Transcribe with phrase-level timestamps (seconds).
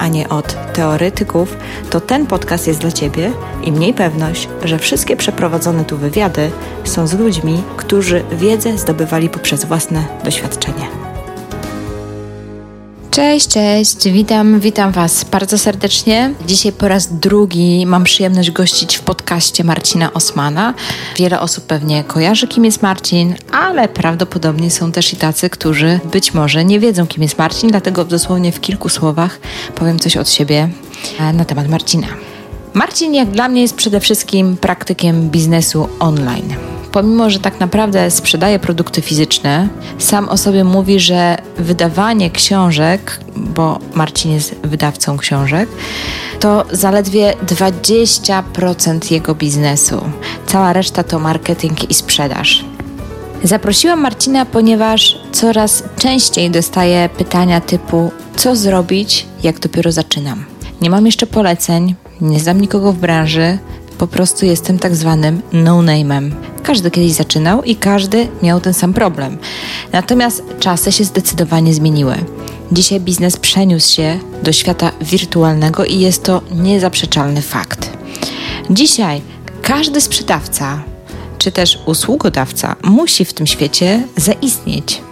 [0.00, 1.56] a nie od teoretyków,
[1.90, 6.50] to ten podcast jest dla Ciebie i mniej pewność, że wszystkie przeprowadzone tu wywiady
[6.84, 11.09] są z ludźmi, którzy wiedzę zdobywali poprzez własne doświadczenie.
[13.10, 16.34] Cześć, cześć, witam, witam Was bardzo serdecznie.
[16.46, 20.74] Dzisiaj po raz drugi mam przyjemność gościć w podcaście Marcina Osmana.
[21.16, 26.34] Wiele osób pewnie kojarzy, kim jest Marcin, ale prawdopodobnie są też i tacy, którzy być
[26.34, 29.40] może nie wiedzą, kim jest Marcin, dlatego dosłownie w kilku słowach
[29.74, 30.68] powiem coś od siebie
[31.18, 32.08] e, na temat Marcina.
[32.74, 36.54] Marcin, jak dla mnie, jest przede wszystkim praktykiem biznesu online
[36.92, 43.78] pomimo że tak naprawdę sprzedaje produkty fizyczne, sam o sobie mówi, że wydawanie książek, bo
[43.94, 45.68] Marcin jest wydawcą książek,
[46.40, 50.00] to zaledwie 20% jego biznesu.
[50.46, 52.64] Cała reszta to marketing i sprzedaż.
[53.44, 60.44] Zaprosiłam Marcina, ponieważ coraz częściej dostaję pytania typu: co zrobić, jak dopiero zaczynam?
[60.80, 63.58] Nie mam jeszcze poleceń, nie znam nikogo w branży,
[64.00, 66.30] po prostu jestem tak zwanym no-name'em.
[66.62, 69.38] Każdy kiedyś zaczynał i każdy miał ten sam problem.
[69.92, 72.14] Natomiast czasy się zdecydowanie zmieniły.
[72.72, 77.90] Dzisiaj biznes przeniósł się do świata wirtualnego i jest to niezaprzeczalny fakt.
[78.70, 79.20] Dzisiaj
[79.62, 80.82] każdy sprzedawca
[81.38, 85.02] czy też usługodawca musi w tym świecie zaistnieć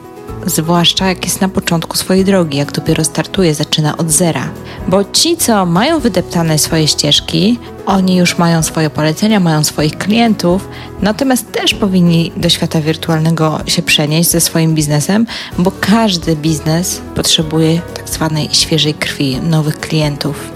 [0.49, 4.49] zwłaszcza jak jest na początku swojej drogi, jak dopiero startuje, zaczyna od zera.
[4.89, 10.69] Bo ci, co mają wydeptane swoje ścieżki, oni już mają swoje polecenia, mają swoich klientów,
[11.03, 15.27] natomiast też powinni do świata wirtualnego się przenieść ze swoim biznesem,
[15.59, 20.51] bo każdy biznes potrzebuje tak zwanej świeżej krwi, nowych klientów.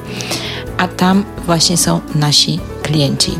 [0.78, 3.32] A tam właśnie są nasi klienci.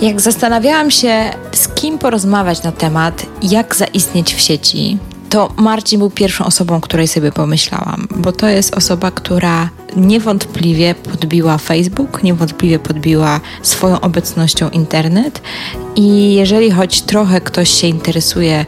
[0.00, 4.98] Jak zastanawiałam się, z kim porozmawiać na temat, jak zaistnieć w sieci,
[5.34, 11.58] to Marcin był pierwszą osobą, której sobie pomyślałam, bo to jest osoba, która niewątpliwie podbiła
[11.58, 15.40] Facebook, niewątpliwie podbiła swoją obecnością internet.
[15.96, 18.66] I jeżeli choć trochę ktoś się interesuje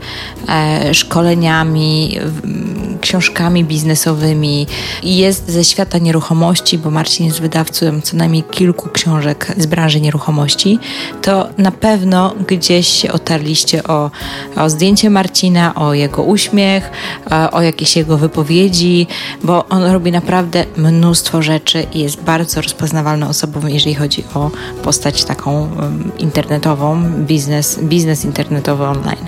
[0.48, 2.18] e, szkoleniami,
[3.00, 4.66] książkami biznesowymi
[5.02, 10.00] i jest ze świata nieruchomości, bo Marcin jest wydawcą co najmniej kilku książek z branży
[10.00, 10.78] nieruchomości,
[11.22, 14.10] to na pewno gdzieś się otarliście o,
[14.56, 16.90] o zdjęcie Marcina, o jego uśmiech,
[17.30, 19.06] e, o jakieś jego wypowiedzi,
[19.44, 24.50] bo on robi naprawdę mnóstwo rzeczy i jest bardzo rozpoznawalną osobą, jeżeli chodzi o
[24.82, 25.68] postać taką
[26.18, 29.26] internetową, biznes, biznes internetowy online.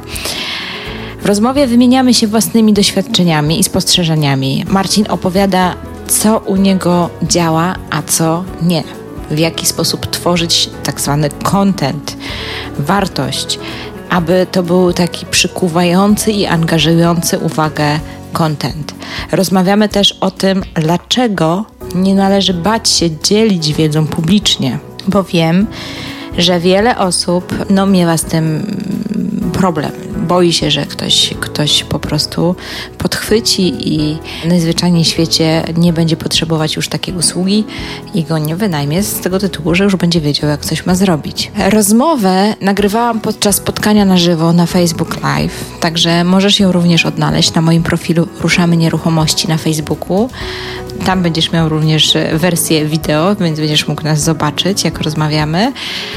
[1.23, 4.65] W rozmowie wymieniamy się własnymi doświadczeniami i spostrzeżeniami.
[4.69, 5.75] Marcin opowiada,
[6.09, 8.83] co u niego działa, a co nie.
[9.31, 12.17] W jaki sposób tworzyć tak zwany content,
[12.79, 13.59] wartość,
[14.11, 18.01] aby to był taki przykuwający i angażujący uwagę
[18.33, 18.95] content.
[19.33, 24.79] Rozmawiamy też o tym, dlaczego nie należy bać się dzielić wiedzą publicznie,
[25.09, 25.67] bo wiem,
[26.39, 28.77] że wiele osób no, miewa z tym
[29.53, 29.93] problem.
[30.29, 32.55] Boi się, że ktoś, ktoś po prostu
[32.99, 34.19] podchwyci i
[34.49, 37.65] najzwyczajniej w świecie nie będzie potrzebować już takiej usługi
[38.15, 41.53] i go nie wynajmie z tego tytułu, że już będzie wiedział, jak coś ma zrobić.
[41.71, 47.61] Rozmowę nagrywałam podczas spotkania na żywo na Facebook Live, także możesz ją również odnaleźć na
[47.61, 50.29] moim profilu Ruszamy Nieruchomości na Facebooku.
[51.05, 55.73] Tam będziesz miał również wersję wideo, więc będziesz mógł nas zobaczyć, jak rozmawiamy.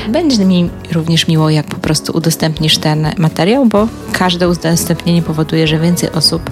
[0.09, 5.79] Będzie mi również miło, jak po prostu udostępnisz ten materiał, bo każde udostępnienie powoduje, że
[5.79, 6.51] więcej osób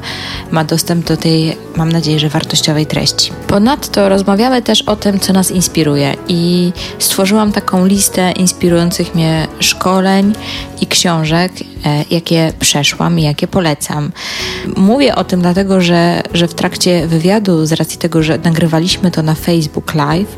[0.51, 3.31] ma dostęp do tej, mam nadzieję, że wartościowej treści.
[3.47, 10.33] Ponadto rozmawiamy też o tym, co nas inspiruje i stworzyłam taką listę inspirujących mnie szkoleń
[10.81, 11.65] i książek, e,
[12.11, 14.11] jakie przeszłam i jakie polecam.
[14.77, 19.23] Mówię o tym dlatego, że, że w trakcie wywiadu, z racji tego, że nagrywaliśmy to
[19.23, 20.37] na Facebook Live,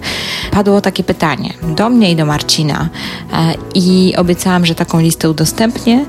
[0.51, 2.89] padło takie pytanie do mnie i do Marcina
[3.33, 6.05] e, i obiecałam, że taką listę udostępnię,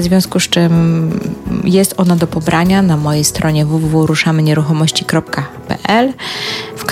[0.00, 1.20] w związku z czym
[1.64, 6.12] jest ona do pobrania na mojej stronie www.ruszamynieruchomości.pl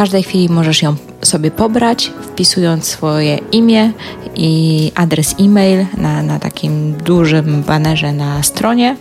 [0.01, 3.93] każdej chwili możesz ją sobie pobrać, wpisując swoje imię
[4.35, 8.97] i adres e-mail na, na takim dużym banerze na stronie.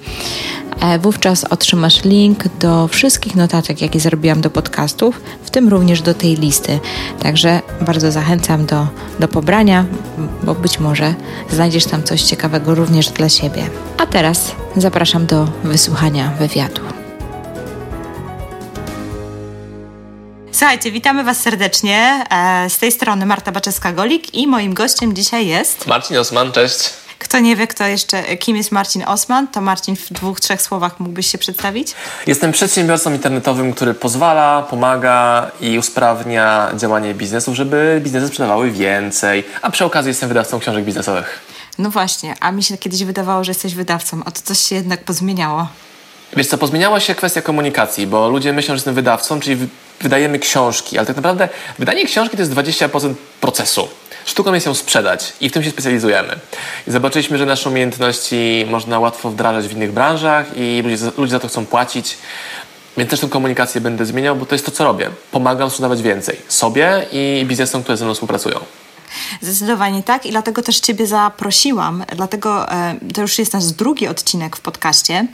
[0.82, 6.14] E, wówczas otrzymasz link do wszystkich notatek, jakie zrobiłam do podcastów, w tym również do
[6.14, 6.80] tej listy.
[7.20, 8.88] Także bardzo zachęcam do,
[9.20, 9.86] do pobrania,
[10.44, 11.14] bo być może
[11.52, 13.64] znajdziesz tam coś ciekawego również dla siebie.
[13.98, 16.99] A teraz zapraszam do wysłuchania wywiadu.
[20.60, 22.26] Słuchajcie, witamy Was serdecznie.
[22.32, 25.88] E, z tej strony Marta Baczewska-Golik i moim gościem dzisiaj jest...
[25.88, 26.94] Marcin Osman, cześć.
[27.20, 31.00] Kto nie wie, kto jeszcze, kim jest Marcin Osman, to Marcin w dwóch, trzech słowach
[31.00, 31.96] mógłbyś się przedstawić?
[32.28, 39.72] Jestem przedsiębiorcą internetowym, który pozwala, pomaga i usprawnia działanie biznesów, żeby biznesy sprzedawały więcej, a
[39.72, 41.40] przy okazji jestem wydawcą książek biznesowych.
[41.78, 45.04] No właśnie, a mi się kiedyś wydawało, że jesteś wydawcą, a to coś się jednak
[45.04, 45.68] pozmieniało.
[46.36, 49.58] Wiesz co, pozmieniała się kwestia komunikacji, bo ludzie myślą, że jestem wydawcą, czyli
[50.02, 51.50] wydajemy książki, ale tak naprawdę
[51.80, 53.88] wydanie książki to jest 20% procesu.
[54.26, 56.40] Sztuką jest ją sprzedać i w tym się specjalizujemy.
[56.88, 61.40] I zobaczyliśmy, że nasze umiejętności można łatwo wdrażać w innych branżach i ludzie, ludzie za
[61.40, 62.18] to chcą płacić.
[62.98, 65.10] Więc też tę komunikację będę zmieniał, bo to jest to, co robię.
[65.32, 68.60] Pomagam sprzedawać więcej sobie i biznesom, które ze mną współpracują.
[69.42, 74.58] Zdecydowanie tak i dlatego też Ciebie zaprosiłam, dlatego e, to już jest nasz drugi odcinek
[74.58, 75.28] w podcaście,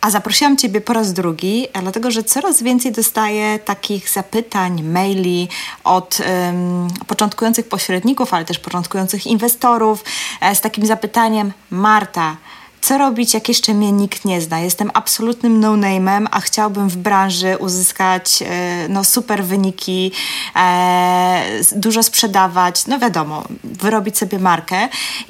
[0.00, 5.48] a zaprosiłam Ciebie po raz drugi, dlatego że coraz więcej dostaję takich zapytań, maili
[5.84, 10.04] od um, początkujących pośredników, ale też początkujących inwestorów
[10.40, 12.36] e, z takim zapytaniem: Marta,
[12.84, 14.60] co robić, jak jeszcze mnie nikt nie zna?
[14.60, 20.12] Jestem absolutnym no-name'em, a chciałbym w branży uzyskać e, no, super wyniki,
[20.56, 21.42] e,
[21.76, 24.88] dużo sprzedawać, no wiadomo, wyrobić sobie markę.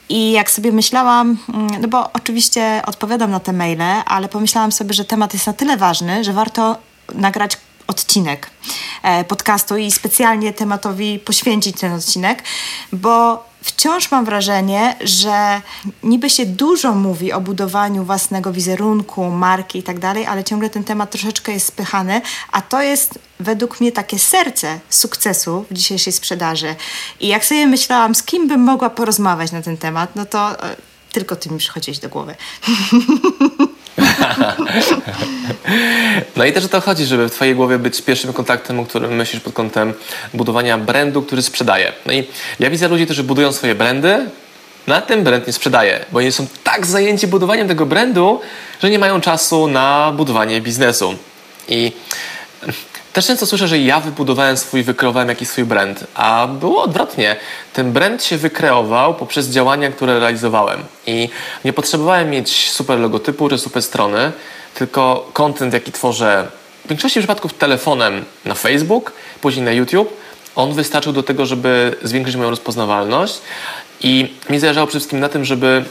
[0.09, 4.95] I jak sobie myślałam, mm, no bo oczywiście odpowiadam na te maile, ale pomyślałam sobie,
[4.95, 6.77] że temat jest na tyle ważny, że warto
[7.15, 7.57] nagrać
[7.87, 8.51] odcinek
[9.03, 12.43] e, podcastu i specjalnie tematowi poświęcić ten odcinek,
[12.93, 15.61] bo wciąż mam wrażenie, że
[16.03, 20.85] niby się dużo mówi o budowaniu własnego wizerunku, marki i tak dalej, ale ciągle ten
[20.85, 22.21] temat troszeczkę jest spychany,
[22.53, 26.75] a to jest według mnie takie serce sukcesu w dzisiejszej sprzedaży.
[27.21, 30.77] I jak sobie myślałam, z kim bym mogła porozmawiać na ten temat, no to e,
[31.13, 32.35] tylko ty mi przychodziłeś do głowy.
[36.37, 39.17] no i też o to chodzi, żeby w twojej głowie być pierwszym kontaktem, o którym
[39.17, 39.95] myślisz pod kątem
[40.35, 41.93] budowania brandu, który sprzedaje.
[42.07, 42.27] No i
[42.61, 44.27] ja widzę ludzi, którzy budują swoje brandy,
[44.87, 48.41] na tym brand nie sprzedaje, bo oni są tak zajęci budowaniem tego brandu,
[48.83, 51.15] że nie mają czasu na budowanie biznesu.
[51.69, 51.93] I
[53.15, 57.37] też często słyszę, że ja wybudowałem swój, wykreowałem jakiś swój brand, a było odwrotnie.
[57.73, 60.83] Ten brand się wykreował poprzez działania, które realizowałem.
[61.07, 61.29] I
[61.65, 64.33] nie potrzebowałem mieć super logotypu czy super strony,
[64.75, 66.49] tylko content, jaki tworzę
[66.85, 70.17] w większości przypadków telefonem na Facebook, później na YouTube,
[70.57, 73.41] on wystarczył do tego, żeby zwiększyć moją rozpoznawalność.
[74.01, 75.85] I mi zależało przede wszystkim na tym, żeby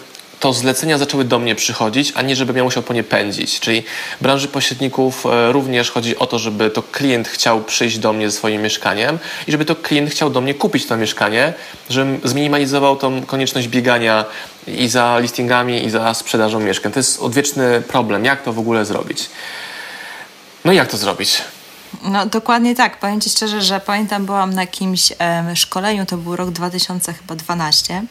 [0.43, 3.59] to zlecenia zaczęły do mnie przychodzić, a nie żeby miał musiał po nie pędzić.
[3.59, 3.83] Czyli
[4.21, 8.37] branży pośredników e, również chodzi o to, żeby to klient chciał przyjść do mnie ze
[8.37, 11.53] swoim mieszkaniem i żeby to klient chciał do mnie kupić to mieszkanie,
[11.89, 14.25] żebym zminimalizował tą konieczność biegania
[14.67, 16.91] i za listingami, i za sprzedażą mieszkań.
[16.91, 18.25] To jest odwieczny problem.
[18.25, 19.29] Jak to w ogóle zrobić?
[20.65, 21.41] No i jak to zrobić?
[22.03, 23.00] No dokładnie tak.
[23.00, 28.03] Powiem Ci szczerze, że pamiętam, byłam na jakimś e, szkoleniu, to był rok 2012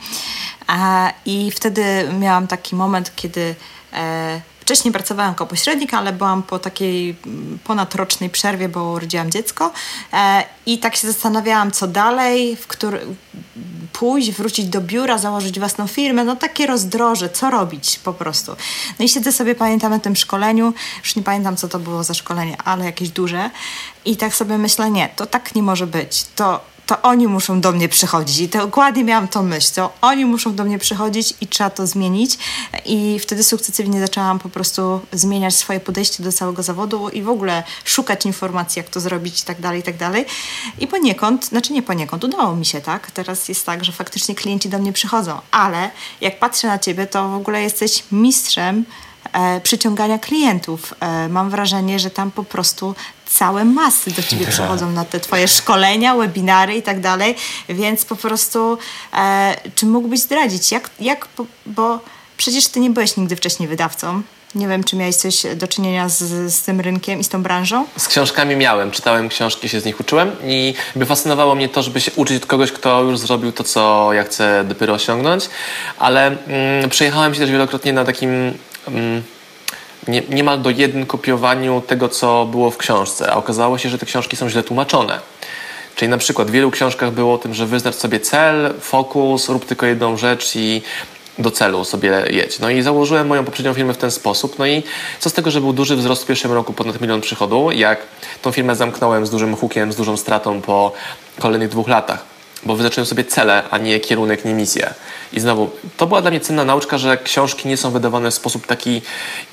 [0.66, 1.84] a, i wtedy
[2.18, 3.54] miałam taki moment, kiedy
[3.92, 9.72] e, Wcześniej pracowałam jako pośrednik, ale byłam po takiej mm, ponadrocznej przerwie, bo urodziłam dziecko
[10.12, 13.00] e, i tak się zastanawiałam, co dalej, w który,
[14.02, 18.52] pójść, wrócić do biura, założyć własną firmę, no takie rozdroże, co robić po prostu.
[18.98, 22.14] No i siedzę sobie, pamiętam na tym szkoleniu, już nie pamiętam, co to było za
[22.14, 23.50] szkolenie, ale jakieś duże
[24.04, 26.60] i tak sobie myślę, nie, to tak nie może być, to
[26.92, 28.38] to oni muszą do mnie przychodzić.
[28.38, 32.38] I dokładnie miałam tą myśl, to oni muszą do mnie przychodzić i trzeba to zmienić.
[32.84, 37.62] I wtedy sukcesywnie zaczęłam po prostu zmieniać swoje podejście do całego zawodu i w ogóle
[37.84, 40.24] szukać informacji, jak to zrobić i tak dalej, i tak dalej.
[40.78, 43.10] I poniekąd, znaczy nie poniekąd, udało mi się, tak?
[43.10, 47.28] Teraz jest tak, że faktycznie klienci do mnie przychodzą, ale jak patrzę na ciebie, to
[47.28, 48.84] w ogóle jesteś mistrzem
[49.32, 50.94] e, przyciągania klientów.
[51.00, 52.94] E, mam wrażenie, że tam po prostu
[53.32, 57.34] całe masy do ciebie przychodzą na te twoje szkolenia, webinary i tak dalej,
[57.68, 58.78] więc po prostu
[59.14, 61.28] e, czy mógłbyś zdradzić, jak, jak
[61.66, 62.00] bo
[62.36, 64.22] przecież ty nie byłeś nigdy wcześniej wydawcą,
[64.54, 67.86] nie wiem, czy miałeś coś do czynienia z, z tym rynkiem i z tą branżą?
[67.96, 68.90] Z książkami miałem.
[68.90, 72.46] Czytałem książki, się z nich uczyłem i by fascynowało mnie to, żeby się uczyć od
[72.46, 75.48] kogoś, kto już zrobił to, co ja chcę dopiero osiągnąć.
[75.98, 78.30] Ale mm, przejechałem się też wielokrotnie na takim...
[78.88, 79.22] Mm,
[80.08, 84.06] nie, niemal do jeden kopiowaniu tego, co było w książce, a okazało się, że te
[84.06, 85.20] książki są źle tłumaczone.
[85.96, 89.66] Czyli na przykład w wielu książkach było o tym, że wyznacz sobie cel, fokus, rób
[89.66, 90.82] tylko jedną rzecz i
[91.38, 92.58] do celu sobie jedź.
[92.58, 94.58] No i założyłem moją poprzednią firmę w ten sposób.
[94.58, 94.82] No i
[95.18, 97.98] co z tego, że był duży wzrost w pierwszym roku, ponad milion przychodu, jak
[98.42, 100.92] tą firmę zamknąłem z dużym hukiem, z dużą stratą po
[101.40, 102.31] kolejnych dwóch latach.
[102.66, 104.94] Bo wyznaczyłem sobie cele, a nie kierunek, nie misję.
[105.32, 108.66] I znowu, to była dla mnie cenna nauczka, że książki nie są wydawane w sposób
[108.66, 109.02] taki,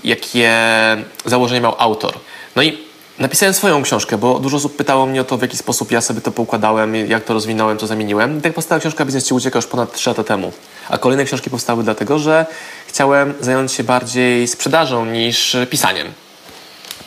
[0.04, 0.52] jakie
[1.26, 2.14] założenie miał autor.
[2.56, 2.78] No i
[3.20, 6.22] napisałem swoją książkę, bo dużo osób pytało mnie o to, w jaki sposób ja sobie
[6.22, 8.38] to poukładałem, jak to rozwinąłem, co zamieniłem.
[8.38, 10.52] I tak powstała książka Biznes Ci ucieka już ponad 3 lata temu.
[10.90, 12.46] A kolejne książki powstały dlatego, że
[12.88, 16.08] chciałem zająć się bardziej sprzedażą niż pisaniem.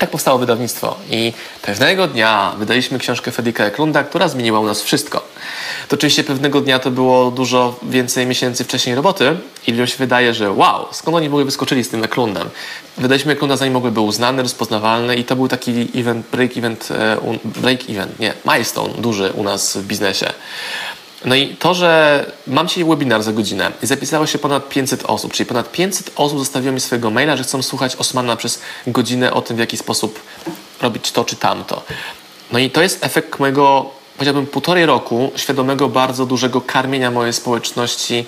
[0.03, 1.33] Tak powstało wydawnictwo i
[1.63, 5.23] pewnego dnia wydaliśmy książkę Fedrika Eklunda, która zmieniła u nas wszystko.
[5.89, 10.35] To oczywiście pewnego dnia to było dużo więcej miesięcy wcześniej roboty i ludziom się wydaje,
[10.35, 12.51] że wow, skąd oni w ogóle wyskoczyli z tym Eklundem?
[12.99, 17.17] Wydaliśmy Eklunda zanim mogły był uznany, rozpoznawalny i to był taki event, break event, e,
[17.45, 20.33] break event, nie, milestone duży u nas w biznesie.
[21.25, 25.33] No i to, że mam dzisiaj webinar za godzinę i zapisało się ponad 500 osób,
[25.33, 29.43] czyli ponad 500 osób zostawiło mi swojego maila, że chcą słuchać Osmana przez godzinę o
[29.43, 30.21] tym, w jaki sposób
[30.81, 31.83] robić to czy tamto.
[32.53, 38.27] No i to jest efekt mojego, powiedziałbym, półtorej roku świadomego, bardzo dużego karmienia mojej społeczności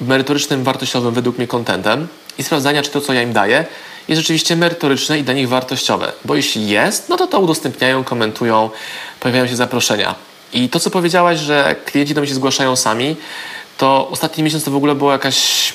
[0.00, 3.64] merytorycznym, wartościowym według mnie kontentem i sprawdzania, czy to, co ja im daję,
[4.08, 6.12] jest rzeczywiście merytoryczne i dla nich wartościowe.
[6.24, 8.70] Bo jeśli jest, no to to udostępniają, komentują,
[9.20, 10.14] pojawiają się zaproszenia.
[10.54, 13.16] I to, co powiedziałaś, że klienci do mnie się zgłaszają sami,
[13.78, 15.72] to ostatni miesiąc to w ogóle było jakaś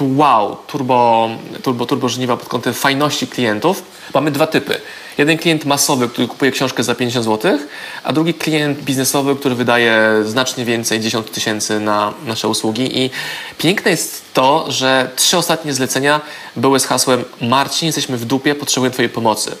[0.00, 1.30] wow, turbo,
[1.62, 3.82] turbo, turbo żniwa pod kątem fajności klientów.
[4.14, 4.80] Mamy dwa typy.
[5.18, 7.58] Jeden klient masowy, który kupuje książkę za 50 zł,
[8.04, 12.98] a drugi klient biznesowy, który wydaje znacznie więcej, 10 tysięcy na nasze usługi.
[12.98, 13.10] I
[13.58, 16.20] piękne jest to, że trzy ostatnie zlecenia
[16.56, 19.56] były z hasłem Marcin, jesteśmy w dupie, potrzebujemy Twojej pomocy.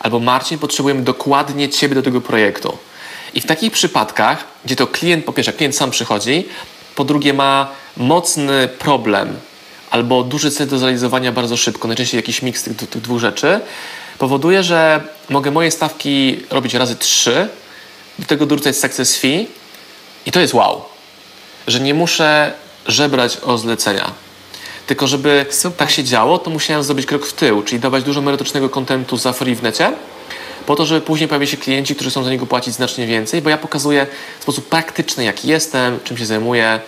[0.00, 2.78] Albo Marcin, potrzebujemy dokładnie Ciebie do tego projektu.
[3.36, 6.48] I w takich przypadkach, gdzie to klient, po pierwsze, klient sam przychodzi,
[6.94, 9.36] po drugie ma mocny problem
[9.90, 13.60] albo duży cel do zrealizowania bardzo szybko, najczęściej jakiś miks tych, tych dwóch rzeczy,
[14.18, 15.00] powoduje, że
[15.30, 17.48] mogę moje stawki robić razy trzy,
[18.18, 19.46] do tego dorzucać success fee
[20.26, 20.82] i to jest wow,
[21.66, 22.52] że nie muszę
[22.86, 24.10] żebrać o zlecenia.
[24.86, 25.76] Tylko żeby Super.
[25.76, 29.32] tak się działo, to musiałem zrobić krok w tył, czyli dawać dużo merytorycznego kontentu za
[29.32, 29.92] free w necie,
[30.66, 33.50] po to, żeby później pojawić się klienci, którzy chcą za niego płacić znacznie więcej, bo
[33.50, 34.06] ja pokazuję
[34.38, 36.80] w sposób praktyczny, jaki jestem, czym się zajmuję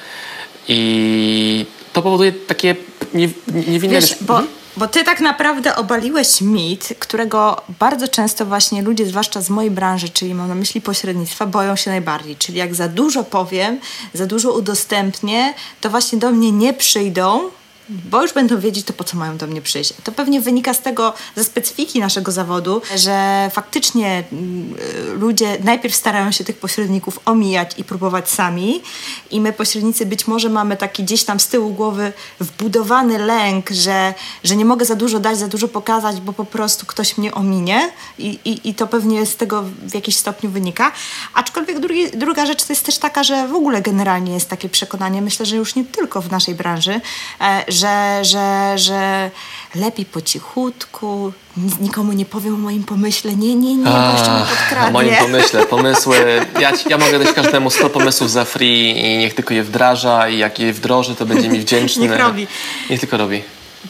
[0.68, 2.76] i to powoduje takie
[3.14, 3.94] niewinne...
[3.94, 4.40] Wiesz, bo,
[4.76, 10.08] bo ty tak naprawdę obaliłeś mit, którego bardzo często właśnie ludzie, zwłaszcza z mojej branży,
[10.08, 12.36] czyli mam na myśli pośrednictwa, boją się najbardziej.
[12.36, 13.80] Czyli jak za dużo powiem,
[14.14, 17.50] za dużo udostępnię, to właśnie do mnie nie przyjdą,
[17.88, 19.92] bo już będą wiedzieć, to po co mają do mnie przyjść.
[20.04, 24.74] To pewnie wynika z tego, ze specyfiki naszego zawodu, że faktycznie mm,
[25.20, 28.82] ludzie najpierw starają się tych pośredników omijać i próbować sami
[29.30, 34.14] i my pośrednicy być może mamy taki gdzieś tam z tyłu głowy wbudowany lęk, że,
[34.44, 37.90] że nie mogę za dużo dać, za dużo pokazać, bo po prostu ktoś mnie ominie
[38.18, 40.92] i, i, i to pewnie z tego w jakiś stopniu wynika.
[41.34, 45.22] Aczkolwiek drugi, druga rzecz to jest też taka, że w ogóle generalnie jest takie przekonanie,
[45.22, 47.00] myślę, że już nie tylko w naszej branży,
[47.40, 49.30] e, że, że, że
[49.74, 51.32] lepiej po cichutku,
[51.80, 54.88] nikomu nie powiem o moim pomyśle, nie, nie, nie, bo jeszcze mnie podkradnie.
[54.88, 56.16] O moim pomyśle, pomysły,
[56.60, 60.38] ja, ja mogę dać każdemu 100 pomysłów za free i niech tylko je wdraża i
[60.38, 62.02] jak je wdroży, to będzie mi wdzięczny.
[62.02, 62.46] niech robi.
[62.90, 63.42] Niech tylko robi.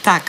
[0.02, 0.22] Tak.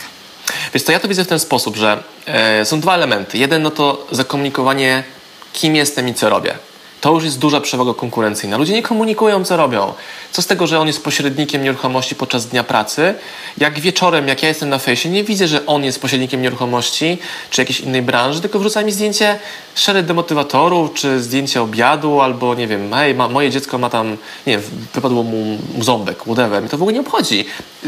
[0.74, 3.38] Wiesz co, ja to widzę w ten sposób, że e, są dwa elementy.
[3.38, 5.04] Jeden no to zakomunikowanie,
[5.52, 6.69] kim jestem i co robię
[7.00, 8.56] to już jest duża przewaga konkurencyjna.
[8.56, 9.92] Ludzie nie komunikują, co robią.
[10.32, 13.14] Co z tego, że on jest pośrednikiem nieruchomości podczas dnia pracy,
[13.58, 17.18] jak wieczorem, jak ja jestem na fejsie, nie widzę, że on jest pośrednikiem nieruchomości
[17.50, 19.38] czy jakiejś innej branży, tylko wrzuca mi zdjęcie
[19.74, 24.16] szereg demotywatorów, czy zdjęcie obiadu, albo nie wiem, hej, ma, moje dziecko ma tam,
[24.46, 24.62] nie wiem,
[24.94, 26.62] wypadło mu ząbek, whatever.
[26.62, 27.44] Mi to w ogóle nie obchodzi.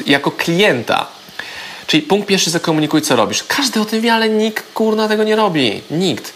[0.07, 1.07] Jako klienta.
[1.87, 3.45] Czyli punkt pierwszy, zakomunikuj, co robisz.
[3.49, 5.83] Każdy o tym wie, ale nikt, kurna, tego nie robi.
[5.91, 6.33] Nikt.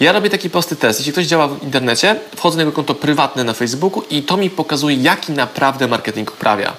[0.00, 1.00] Ja robię taki prosty test.
[1.00, 4.50] Jeśli ktoś działa w internecie, wchodzę na jego konto prywatne na Facebooku i to mi
[4.50, 6.72] pokazuje, jaki naprawdę marketing uprawia.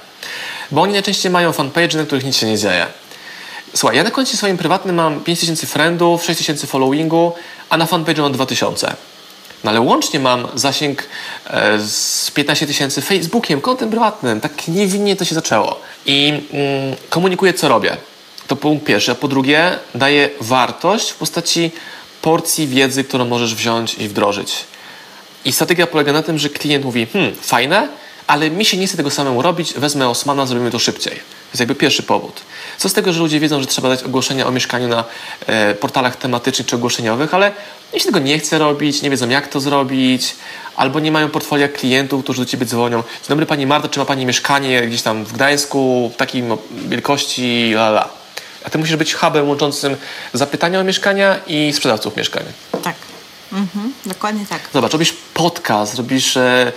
[0.72, 2.86] Bo oni najczęściej mają fanpage, na których nic się nie dzieje.
[3.76, 7.34] Słuchaj, ja na koncie swoim prywatnym mam 5000 friendów, 6000 followingu,
[7.70, 8.96] a na fanpage mam 2000.
[9.64, 11.04] No ale łącznie mam zasięg
[11.48, 14.42] e, z 15 tysięcy Facebookiem, kontem prywatnym.
[14.42, 15.80] Tak niewinnie to się zaczęło.
[16.06, 17.98] I mm, komunikuję, co robię.
[18.48, 19.12] To punkt pierwszy.
[19.12, 21.72] A po drugie, daję wartość w postaci
[22.22, 24.66] porcji wiedzy, którą możesz wziąć i wdrożyć.
[25.46, 27.88] I strategia polega na tym, że klient mówi, hmm, fajne,
[28.28, 31.14] ale mi się nie chce tego samemu robić, wezmę Osmana, zrobimy to szybciej.
[31.48, 32.42] jest jakby pierwszy powód.
[32.78, 35.04] Co z tego, że ludzie wiedzą, że trzeba dać ogłoszenia o mieszkaniu na
[35.48, 37.52] e, portalach tematycznych czy ogłoszeniowych, ale
[37.94, 40.36] jeśli tego nie chce robić, nie wiedzą jak to zrobić,
[40.76, 42.98] albo nie mają portfolio klientów, którzy do ciebie dzwonią.
[42.98, 47.72] Dzień dobry Pani Marta, czy ma Pani mieszkanie gdzieś tam w Gdańsku w takiej wielkości,
[47.74, 48.19] la la.
[48.64, 49.96] A ty musisz być hubem łączącym
[50.34, 52.44] zapytania o mieszkania i sprzedawców mieszkań.
[52.84, 52.96] Tak.
[53.54, 54.60] Mhm, dokładnie tak.
[54.74, 56.72] Zobacz, robisz podcast, robisz e,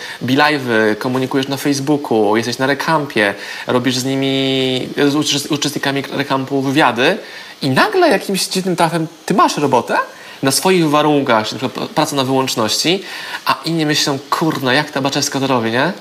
[0.98, 3.34] komunikujesz na Facebooku, jesteś na rekampie,
[3.66, 7.18] robisz z nimi, z uczestnikami rekampu wywiady
[7.62, 9.98] i nagle jakimś dziwnym trafem ty masz robotę
[10.42, 11.60] na swoich warunkach, czyli
[11.94, 13.02] praca na wyłączności,
[13.44, 15.92] a inni myślą, kurna, jak ta Baczewska to robi, nie?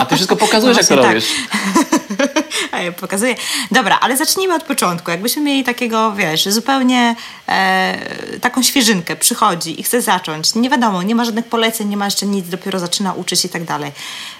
[0.00, 1.04] A ty wszystko pokazujesz, no jak to tak.
[1.04, 1.28] robisz.
[2.72, 3.34] A ja pokazuję.
[3.70, 5.10] Dobra, ale zacznijmy od początku.
[5.10, 7.16] Jakbyśmy mieli takiego, wiesz, zupełnie
[7.48, 10.54] e, taką świeżynkę, przychodzi i chce zacząć.
[10.54, 13.64] Nie wiadomo, nie ma żadnych poleceń, nie ma jeszcze nic, dopiero zaczyna uczyć i tak
[13.64, 13.92] dalej.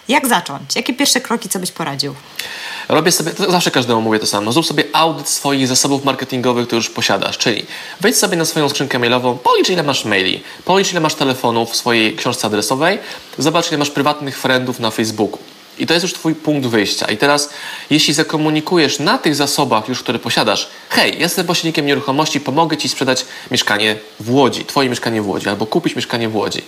[0.08, 0.76] Jak zacząć?
[0.76, 2.14] Jakie pierwsze kroki, co byś poradził?
[2.88, 6.90] Robię sobie, zawsze każdemu mówię to samo, zrób sobie audyt swoich zasobów marketingowych, które już
[6.90, 7.66] posiadasz, czyli
[8.00, 11.76] wejdź sobie na swoją skrzynkę mailową, policz ile masz maili, policz ile masz telefonów w
[11.76, 12.98] swojej książce adresowej,
[13.38, 15.38] zobacz ile masz prywatnych friendów na Facebooku.
[15.78, 17.06] I to jest już Twój punkt wyjścia.
[17.06, 17.50] I teraz,
[17.90, 23.24] jeśli zakomunikujesz na tych zasobach już, które posiadasz, hej, jestem pośrednikiem nieruchomości, pomogę Ci sprzedać
[23.50, 26.62] mieszkanie w Łodzi, Twoje mieszkanie w Łodzi, albo kupić mieszkanie w Łodzi,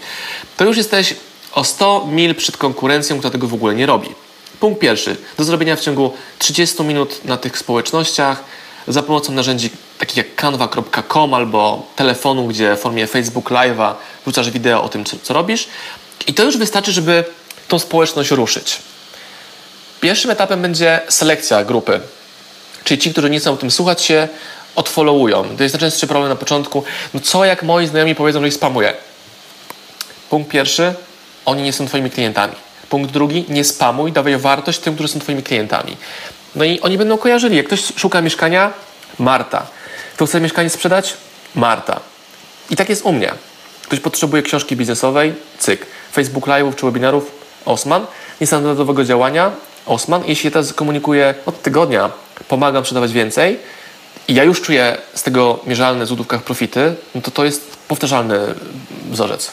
[0.56, 1.14] to już jesteś
[1.56, 4.08] o 100 mil przed konkurencją, która tego w ogóle nie robi.
[4.60, 5.16] Punkt pierwszy.
[5.38, 8.44] Do zrobienia w ciągu 30 minut na tych społecznościach
[8.88, 13.94] za pomocą narzędzi takich jak canva.com albo telefonu, gdzie w formie Facebook Live'a
[14.24, 15.68] wrzucasz wideo o tym, co, co robisz.
[16.26, 17.24] I to już wystarczy, żeby
[17.68, 18.78] tą społeczność ruszyć.
[20.00, 22.00] Pierwszym etapem będzie selekcja grupy.
[22.84, 24.28] Czyli ci, którzy nie chcą o tym słuchać się,
[24.74, 25.56] odfollowują.
[25.56, 26.84] To jest najczęstszy problem na początku.
[27.14, 28.94] No co jak moi znajomi powiedzą, że ich spamuję?
[30.30, 30.94] Punkt pierwszy,
[31.46, 32.54] oni nie są twoimi klientami.
[32.88, 35.96] Punkt drugi, nie spamuj, dawaj wartość tym, którzy są twoimi klientami.
[36.54, 37.56] No i oni będą kojarzyli.
[37.56, 38.72] Jak ktoś szuka mieszkania,
[39.18, 39.66] Marta.
[40.14, 41.14] Kto chce mieszkanie sprzedać?
[41.54, 42.00] Marta.
[42.70, 43.32] I tak jest u mnie.
[43.82, 45.34] Ktoś potrzebuje książki biznesowej?
[45.58, 45.86] Cyk.
[46.12, 47.30] Facebook Live'ów czy webinarów?
[47.64, 48.06] Osman.
[48.40, 49.50] Niestandardowego działania?
[49.86, 50.22] Osman.
[50.26, 52.10] Jeśli ja teraz komunikuję od tygodnia,
[52.48, 53.58] pomagam sprzedawać więcej
[54.28, 58.38] i ja już czuję z tego mierzalne w złotówkach profity, no to to jest powtarzalny
[59.10, 59.52] wzorzec.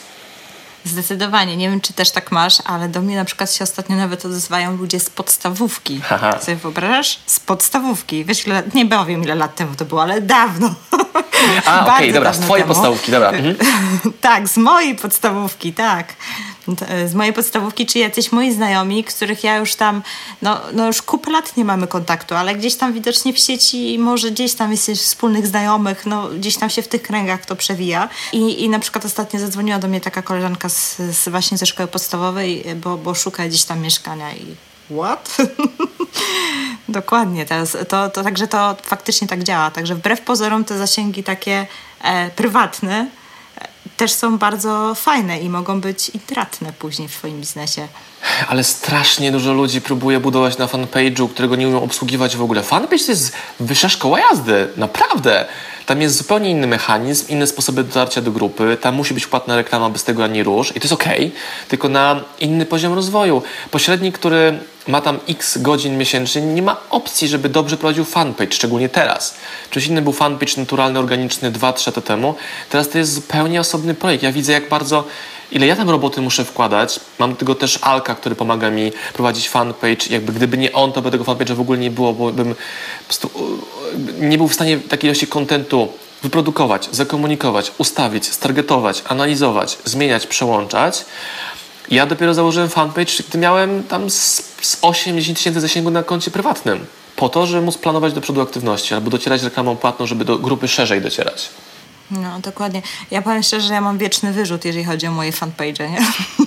[0.86, 1.58] Zdecydowanie.
[1.58, 4.78] Nie wiem, czy też tak masz, ale do mnie na przykład się ostatnio nawet odzywają
[4.78, 6.02] ludzie z podstawówki.
[6.10, 6.40] Aha.
[6.42, 7.20] Sobie wyobrażasz?
[7.26, 8.26] Z podstawówki.
[8.26, 10.76] Wiesz, ile, nie powiem ile lat temu to było, ale dawno.
[11.66, 12.74] A, okej, okay, dobra, z twojej temu.
[12.74, 13.30] podstawówki, dobra.
[13.30, 13.56] Mhm.
[14.22, 16.14] tak, z mojej podstawówki, tak.
[17.08, 20.02] Z mojej podstawówki, czy jacyś moi znajomi, których ja już tam,
[20.42, 24.32] no, no już kupę lat nie mamy kontaktu, ale gdzieś tam widocznie w sieci, może
[24.32, 28.10] gdzieś tam jest wspólnych znajomych, no gdzieś tam się w tych kręgach to przewija.
[28.34, 31.88] I, i na przykład ostatnio zadzwoniła do mnie taka koleżanka z, z właśnie ze szkoły
[31.88, 34.56] podstawowej, bo, bo szuka gdzieś tam mieszkania i
[34.96, 35.38] what?
[36.90, 37.56] Dokładnie, to,
[37.90, 39.72] to, to, także to faktycznie tak działa.
[39.72, 41.68] Także wbrew pozorom te zasięgi takie
[42.04, 43.08] e, prywatne
[43.58, 47.88] e, też są bardzo fajne i mogą być intratne później w Twoim biznesie.
[48.48, 52.64] Ale strasznie dużo ludzi próbuje budować na fanpage'u, którego nie umieją obsługiwać w ogóle.
[52.64, 55.46] Fanpage to jest wyższa szkoła jazdy, naprawdę.
[55.86, 58.78] Tam jest zupełnie inny mechanizm, inne sposoby dotarcia do grupy.
[58.82, 60.72] Tam musi być płatna reklama, bez tego ani rusz.
[60.72, 61.06] I to jest ok,
[61.68, 63.42] tylko na inny poziom rozwoju.
[63.72, 68.90] Pośrednik, który ma tam x godzin miesięcznie, nie ma opcji, żeby dobrze prowadził fanpage, szczególnie
[68.90, 69.36] teraz.
[69.70, 72.36] Czymś innym był fanpage naturalny, organiczny 2-3 lata temu.
[72.70, 74.24] Teraz to jest zupełnie osobny projekt.
[74.24, 75.04] Ja widzę, jak bardzo
[75.54, 77.00] ile ja tam roboty muszę wkładać.
[77.20, 80.10] Mam tego też Alka, który pomaga mi prowadzić fanpage.
[80.10, 82.56] Jakby gdyby nie on, to by tego fanpage'a w ogóle nie było, bo bym
[83.08, 83.30] prostu,
[84.20, 85.88] nie był w stanie takiej ilości kontentu
[86.24, 91.06] wyprodukować, zakomunikować, ustawić, stargetować, analizować, zmieniać, przełączać.
[91.92, 96.86] Ja dopiero założyłem fanpage, gdy miałem tam z, z 8-10 tysięcy zasięgu na koncie prywatnym.
[97.16, 100.68] Po to, żeby móc planować do przodu aktywności albo docierać reklamą płatną, żeby do grupy
[100.68, 101.50] szerzej docierać.
[102.22, 102.82] No, dokładnie.
[103.12, 105.98] Ja powiem szczerze, że ja mam wieczny wyrzut, jeżeli chodzi o moje fanpage, nie?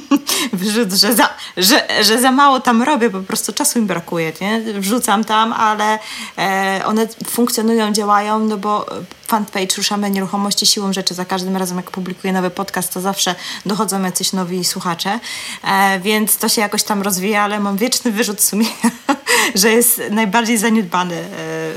[0.52, 4.61] wyrzut, że za, że, że za mało tam robię, po prostu czasu mi brakuje, nie?
[4.81, 5.98] Wrzucam tam, ale
[6.38, 8.87] e, one funkcjonują, działają, no bo
[9.27, 11.15] fanpage Ruszamy Nieruchomości siłą rzeczy.
[11.15, 13.35] Za każdym razem, jak publikuję nowy podcast, to zawsze
[13.67, 15.21] dochodzą jacyś nowi słuchacze,
[15.65, 18.91] e, więc to się jakoś tam rozwija, ale mam wieczny wyrzut sumienia,
[19.55, 21.27] że jest najbardziej zaniedbany e,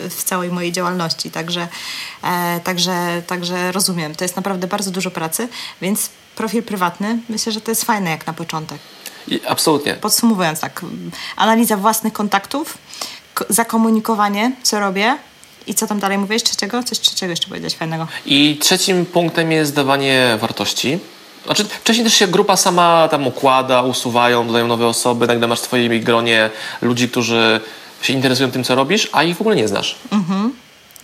[0.09, 1.67] w całej mojej działalności, także,
[2.23, 4.15] e, także, także rozumiem.
[4.15, 5.47] To jest naprawdę bardzo dużo pracy,
[5.81, 8.79] więc profil prywatny myślę, że to jest fajne jak na początek.
[9.27, 9.93] I absolutnie.
[9.93, 10.81] Podsumowując tak,
[11.35, 12.77] analiza własnych kontaktów,
[13.49, 15.17] zakomunikowanie, co robię,
[15.67, 16.43] i co tam dalej mówiłeś?
[16.43, 16.83] Trzeciego?
[16.83, 18.07] Coś trzeciego jeszcze powiedzieć fajnego.
[18.25, 20.99] I trzecim punktem jest dawanie wartości.
[21.45, 25.63] Znaczy, wcześniej też się grupa sama tam układa, usuwają, dodają nowe osoby, nagle masz w
[25.63, 26.49] swoim gronie
[26.81, 27.61] ludzi, którzy
[28.01, 29.95] się interesują tym, co robisz, a ich w ogóle nie znasz.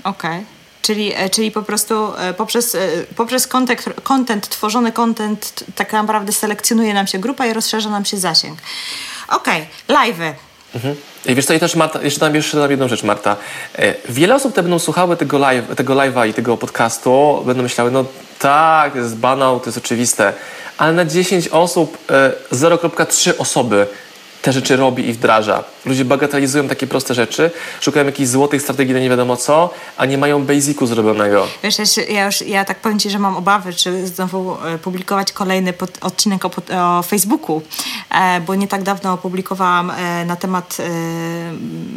[0.04, 0.46] Okej.
[0.82, 2.80] Czyli, e, czyli po prostu e, poprzez, e,
[3.16, 8.18] poprzez content, content, tworzony content tak naprawdę selekcjonuje nam się grupa i rozszerza nam się
[8.18, 8.60] zasięg.
[9.30, 10.34] Okej, live'y.
[11.26, 13.36] I wiesz co, też Marta, jeszcze tam jeszcze dodam jedną rzecz, Marta.
[13.76, 17.92] E, Wiele osób, które będą słuchały tego, live, tego live'a i tego podcastu, będą myślały,
[17.92, 18.06] no
[18.40, 20.34] tak, to jest banał, to jest oczywiste,
[20.78, 23.88] ale na 10 osób e, 0,3 osoby
[24.46, 25.64] te rzeczy robi i wdraża.
[25.86, 30.18] Ludzie bagatelizują takie proste rzeczy, szukają jakiejś złotej strategii na nie wiadomo co, a nie
[30.18, 31.48] mają basicu zrobionego.
[31.64, 31.76] Wiesz,
[32.10, 35.98] ja, już, ja tak powiem Ci, że mam obawy, czy znowu e, publikować kolejny pod,
[36.02, 36.52] odcinek o,
[36.98, 37.62] o Facebooku,
[38.12, 40.84] e, bo nie tak dawno opublikowałam e, na temat e,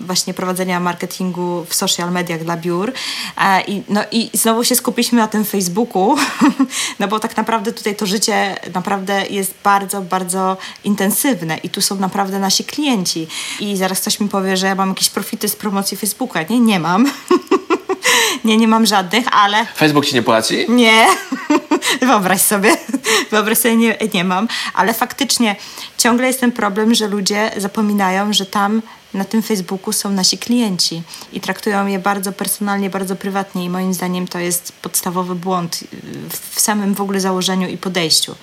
[0.07, 2.93] właśnie prowadzenia marketingu w social mediach dla biur
[3.37, 6.17] e, i, no, i znowu się skupiliśmy na tym Facebooku,
[7.01, 11.97] no bo tak naprawdę tutaj to życie naprawdę jest bardzo, bardzo intensywne i tu są
[11.97, 13.27] naprawdę nasi klienci
[13.61, 16.42] i zaraz ktoś mi powie, że ja mam jakieś profity z promocji Facebooka.
[16.42, 17.12] Nie, nie mam.
[18.44, 20.66] nie, nie mam żadnych, ale Facebook ci nie płaci?
[20.68, 21.07] nie.
[22.01, 22.77] Wyobraź sobie.
[23.31, 24.48] Wyobraź sobie, nie, nie mam.
[24.74, 25.57] Ale faktycznie
[25.98, 28.83] ciągle jest ten problem, że ludzie zapominają, że tam
[29.14, 33.94] na tym Facebooku są nasi klienci i traktują je bardzo personalnie, bardzo prywatnie i moim
[33.94, 35.85] zdaniem to jest podstawowy błąd
[36.55, 38.35] w samym w ogóle założeniu i podejściu.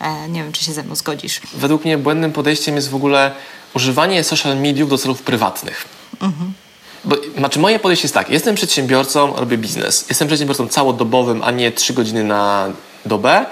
[0.00, 1.40] E, nie wiem, czy się ze mną zgodzisz.
[1.54, 3.32] Według mnie błędnym podejściem jest w ogóle
[3.74, 5.84] używanie social mediów do celów prywatnych.
[7.04, 10.04] Bo, znaczy moje podejście jest tak, jestem przedsiębiorcą, robię biznes.
[10.08, 12.68] Jestem przedsiębiorcą całodobowym, a nie 3 godziny na
[13.06, 13.46] dobę,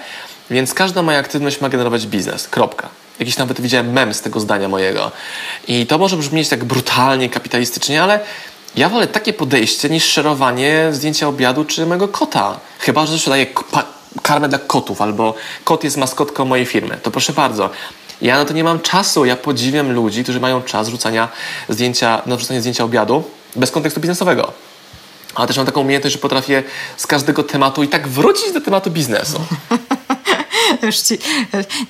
[0.51, 2.49] więc każda moja aktywność ma generować biznes.
[2.49, 2.89] Kropka.
[3.19, 5.13] Jakiś nawet widziałem mem z tego zdania mojego.
[5.69, 8.21] I to może brzmieć tak brutalnie, kapitalistycznie, ale
[8.77, 12.61] ja wolę takie podejście niż szerowanie zdjęcia obiadu czy mojego kota.
[12.79, 13.47] Chyba, że sprzedaję
[14.23, 16.99] karmę dla kotów albo kot jest maskotką mojej firmy.
[17.03, 17.71] To proszę bardzo.
[18.23, 19.25] Ja na to nie mam czasu.
[19.25, 21.29] Ja podziwiam ludzi, którzy mają czas rzucania
[21.69, 23.25] zdjęcia, na wrzucanie zdjęcia obiadu
[23.57, 24.53] bez kontekstu biznesowego.
[25.35, 26.63] Ale też mam taką umiejętność, że potrafię
[26.97, 29.41] z każdego tematu i tak wrócić do tematu biznesu.
[30.83, 31.19] Już ci,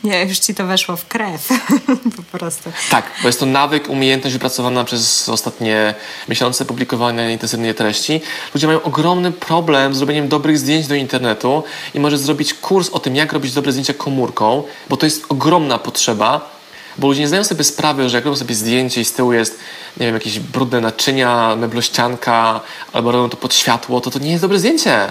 [0.05, 1.49] nie, już ci to weszło w krew
[2.17, 2.73] po prostu.
[2.91, 5.95] Tak, bo jest to nawyk, umiejętność wypracowana przez ostatnie
[6.29, 8.21] miesiące publikowania intensywnej treści.
[8.55, 11.63] Ludzie mają ogromny problem z robieniem dobrych zdjęć do internetu
[11.95, 15.79] i może zrobić kurs o tym, jak robić dobre zdjęcia komórką, bo to jest ogromna
[15.79, 16.57] potrzeba,
[16.99, 19.59] bo ludzie nie zdają sobie sprawy, że jak robią sobie zdjęcie i z tyłu jest,
[19.97, 22.61] nie wiem, jakieś brudne naczynia, meblościanka,
[22.93, 25.11] albo robią to pod światło, to to nie jest dobre zdjęcie.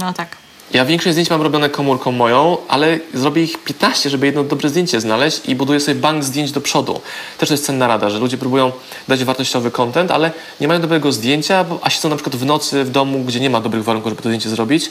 [0.00, 0.43] No tak.
[0.72, 5.00] Ja większość zdjęć mam robione komórką moją, ale zrobię ich 15, żeby jedno dobre zdjęcie
[5.00, 7.00] znaleźć i buduję sobie bank zdjęć do przodu.
[7.38, 8.72] Też to jest cenna rada, że ludzie próbują
[9.08, 12.90] dać wartościowy content, ale nie mają dobrego zdjęcia, a siedzą na przykład w nocy w
[12.90, 14.90] domu, gdzie nie ma dobrych warunków, żeby to zdjęcie zrobić.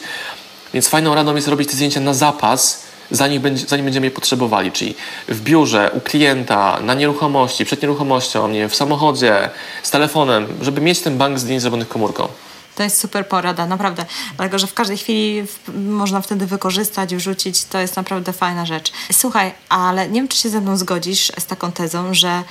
[0.73, 4.71] Więc fajną radą jest robić te zdjęcia na zapas, zanim, będzie, zanim będziemy je potrzebowali,
[4.71, 4.95] czyli
[5.27, 9.49] w biurze, u klienta, na nieruchomości, przed nieruchomością, nie, w samochodzie,
[9.83, 12.27] z telefonem, żeby mieć ten bank zdjęć zrobionych komórką.
[12.75, 14.05] To jest super porada, naprawdę.
[14.37, 15.43] Dlatego, że w każdej chwili
[15.89, 17.63] można wtedy wykorzystać, wrzucić.
[17.63, 18.91] To jest naprawdę fajna rzecz.
[19.11, 22.43] Słuchaj, ale nie wiem, czy się ze mną zgodzisz z taką tezą, że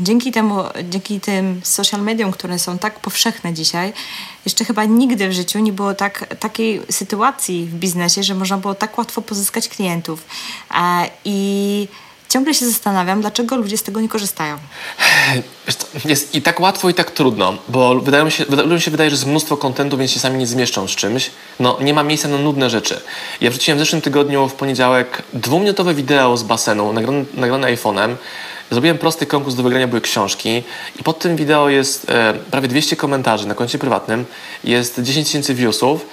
[0.00, 3.92] dzięki temu, dzięki tym social mediom, które są tak powszechne dzisiaj,
[4.44, 8.74] jeszcze chyba nigdy w życiu nie było tak, takiej sytuacji w biznesie, że można było
[8.74, 10.26] tak łatwo pozyskać klientów.
[10.74, 11.88] E, I
[12.28, 14.56] ciągle się zastanawiam, dlaczego ludzie z tego nie korzystają.
[16.04, 19.10] Jest i tak łatwo, i tak trudno, bo wydaje mi się, wyda- ludziom się wydaje,
[19.10, 21.30] że jest mnóstwo kontentu, więc się sami nie zmieszczą z czymś.
[21.60, 23.00] No, nie ma miejsca na nudne rzeczy.
[23.40, 28.14] Ja wrzuciłem w zeszłym tygodniu w poniedziałek dwuminutowe wideo z basenu, nagrane, nagrane iPhone'em.
[28.70, 30.62] Zrobiłem prosty konkurs do wygrania, były książki
[31.00, 34.24] i pod tym wideo jest e, prawie 200 komentarzy na koncie prywatnym,
[34.64, 36.06] jest 10 tysięcy viewsów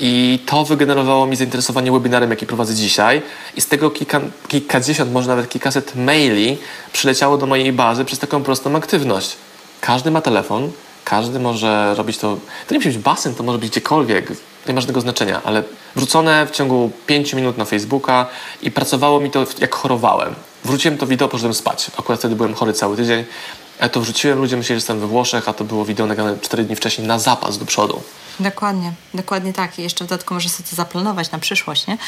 [0.00, 3.22] i to wygenerowało mi zainteresowanie webinarem, jaki prowadzę dzisiaj.
[3.56, 6.58] I z tego kilka, kilkadziesiąt, może nawet kilkaset maili
[6.92, 9.36] przyleciało do mojej bazy przez taką prostą aktywność.
[9.80, 10.70] Każdy ma telefon,
[11.04, 12.36] każdy może robić to.
[12.66, 14.32] To nie musi być basen, to może być gdziekolwiek.
[14.68, 15.62] Nie ma żadnego znaczenia, ale
[15.96, 18.26] wrzucone w ciągu pięciu minut na Facebooka
[18.62, 20.34] i pracowało mi to jak chorowałem.
[20.64, 21.90] Wróciłem to wideo, poszedłem spać.
[21.98, 23.24] Akurat wtedy byłem chory cały tydzień.
[23.80, 26.64] Ja to wrzuciłem, ludzie myśleli, że jestem we Włoszech, a to było wideo nagrane 4
[26.64, 28.02] dni wcześniej na zapas do przodu.
[28.40, 29.78] Dokładnie, dokładnie tak.
[29.78, 31.98] I jeszcze w dodatku możesz sobie to zaplanować na przyszłość, nie?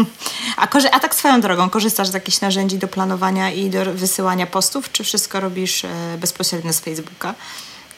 [0.56, 4.92] a, a tak swoją drogą, korzystasz z jakichś narzędzi do planowania i do wysyłania postów,
[4.92, 7.34] czy wszystko robisz e, bezpośrednio z Facebooka?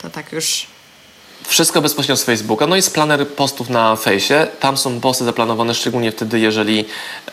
[0.03, 0.67] To tak już...
[1.49, 2.67] Wszystko bezpośrednio z Facebooka.
[2.67, 4.47] No jest planer postów na fejsie.
[4.61, 6.85] Tam są posty zaplanowane, szczególnie wtedy, jeżeli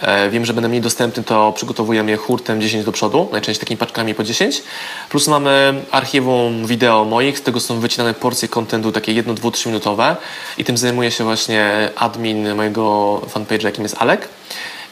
[0.01, 3.77] e, wiem, że będę mniej dostępny, to przygotowujemy je hurtem 10 do przodu, najczęściej takimi
[3.77, 4.63] paczkami po 10.
[5.09, 9.69] Plus mamy archiwum wideo moich, z tego są wycinane porcje kontentu, takie 1, 2, 3
[9.69, 10.15] minutowe
[10.57, 14.29] i tym zajmuje się właśnie admin mojego fanpage'a, jakim jest Alek.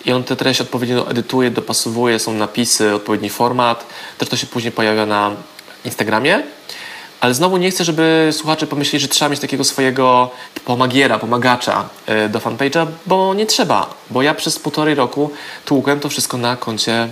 [0.06, 3.86] I on te treści odpowiednio edytuje, dopasowuje, są napisy, odpowiedni format.
[4.18, 5.32] Też to się później pojawia na
[5.86, 6.44] Instagramie.
[7.24, 10.32] Ale znowu nie chcę, żeby słuchacze pomyśleli, że trzeba mieć takiego swojego
[10.66, 11.90] pomagiera, pomagacza
[12.26, 13.94] y, do fanpage'a, bo nie trzeba.
[14.10, 15.32] Bo ja przez półtorej roku
[15.66, 17.10] tłukłem to wszystko na koncie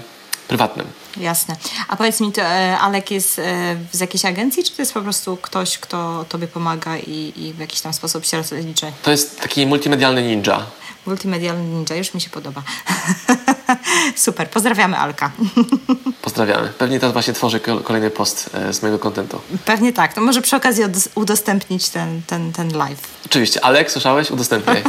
[0.48, 0.88] prywatnym.
[1.18, 1.56] Jasne.
[1.88, 5.02] A powiedz mi, to e, Alek jest e, z jakiejś agencji, czy to jest po
[5.02, 8.92] prostu ktoś, kto tobie pomaga i, i w jakiś tam sposób się rozliczy?
[9.04, 10.66] To jest taki multimedialny ninja.
[11.06, 12.64] Multimedialny ninja, już mi się podoba.
[14.16, 15.32] Super, pozdrawiamy Alka.
[16.22, 16.68] Pozdrawiamy.
[16.68, 19.42] Pewnie teraz właśnie tworzę kolejny post e, z mojego kontentu.
[19.66, 20.14] Pewnie tak.
[20.14, 20.84] To może przy okazji
[21.16, 23.02] udostępnić ten, ten, ten live.
[23.26, 23.66] Oczywiście.
[23.66, 24.32] Alek, słyszałeś?
[24.32, 24.84] Udostępniaj.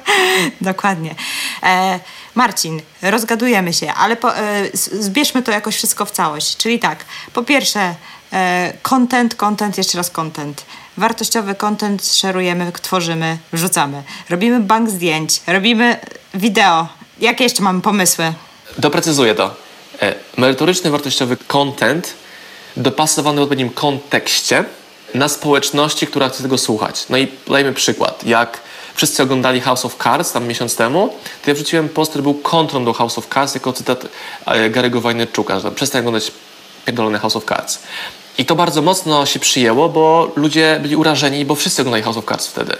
[0.60, 1.14] Dokładnie.
[1.62, 2.00] E,
[2.34, 6.56] Marcin, rozgadujemy się, ale po, e, zbierzmy to jakoś wszystko w całość.
[6.56, 7.94] Czyli tak, po pierwsze,
[8.32, 10.64] e, content, content, jeszcze raz content.
[10.96, 14.02] Wartościowy content szerujemy, tworzymy, wrzucamy.
[14.30, 15.96] Robimy bank zdjęć, robimy
[16.34, 16.88] wideo.
[17.20, 18.32] Jakie jeszcze mamy pomysły?
[18.78, 19.54] Doprecyzuję to.
[20.02, 22.14] E, merytoryczny, wartościowy content
[22.76, 24.64] dopasowany w odpowiednim kontekście
[25.14, 27.04] na społeczności, która chce tego słuchać.
[27.10, 28.24] No i dajmy przykład.
[28.26, 28.60] Jak
[28.94, 32.84] wszyscy oglądali House of Cards tam miesiąc temu, to ja wrzuciłem post, który był kontrą
[32.84, 34.06] do House of Cards jako cytat
[34.46, 36.32] e, Gary'ego Wajnerczuka, że przestań oglądać
[36.84, 37.78] pierdolony House of Cards.
[38.38, 42.24] I to bardzo mocno się przyjęło, bo ludzie byli urażeni, bo wszyscy oglądali House of
[42.24, 42.76] Cards wtedy.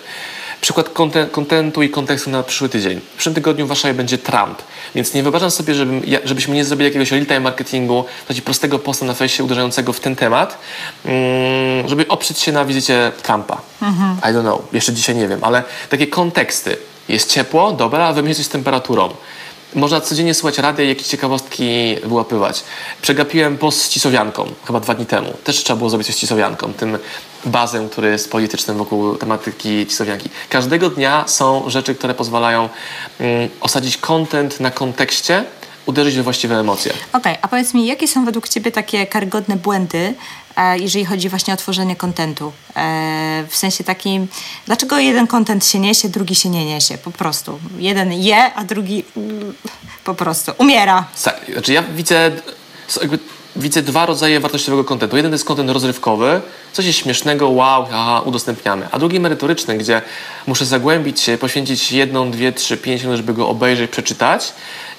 [0.62, 0.90] Przykład
[1.30, 3.00] kontentu i kontekstu na przyszły tydzień.
[3.00, 4.62] W przyszłym tygodniu w Warszawie będzie Trump,
[4.94, 9.14] więc nie wyobrażam sobie, żebym, żebyśmy nie zrobili jakiegoś real-time marketingu, takiego prostego posta na
[9.14, 10.58] fejsie uderzającego w ten temat,
[11.04, 13.60] mm, żeby oprzeć się na wizycie Trumpa.
[13.82, 14.16] Mhm.
[14.18, 16.76] I don't know, jeszcze dzisiaj nie wiem, ale takie konteksty.
[17.08, 19.14] Jest ciepło, dobra, a wy coś z temperaturą.
[19.74, 22.64] Można codziennie słuchać rady i jakieś ciekawostki wyłapywać.
[23.02, 25.32] Przegapiłem post z Cisowianką chyba dwa dni temu.
[25.44, 26.98] Też trzeba było zrobić coś z Cisowianką, tym
[27.44, 30.30] bazem, który jest politycznym wokół tematyki Cisowianki.
[30.48, 35.44] Każdego dnia są rzeczy, które pozwalają um, osadzić content na kontekście,
[35.86, 36.92] uderzyć we właściwe emocje.
[36.92, 40.14] Okej, okay, a powiedz mi, jakie są według Ciebie takie karygodne błędy,
[40.76, 42.52] jeżeli chodzi właśnie o tworzenie kontentu?
[42.76, 44.28] E, w sensie takim,
[44.66, 46.98] dlaczego jeden kontent się niesie, drugi się nie niesie?
[46.98, 47.58] Po prostu.
[47.78, 49.04] Jeden je, a drugi
[50.04, 51.04] po prostu umiera.
[51.52, 52.30] Znaczy ja widzę
[53.56, 55.16] widzę dwa rodzaje wartościowego kontentu.
[55.16, 56.40] Jeden to jest kontent rozrywkowy,
[56.72, 58.88] coś jest śmiesznego, wow, aha, udostępniamy.
[58.90, 60.02] A drugi merytoryczny, gdzie
[60.46, 64.52] muszę zagłębić się, poświęcić jedną, dwie, trzy, pięć minut, żeby go obejrzeć, przeczytać.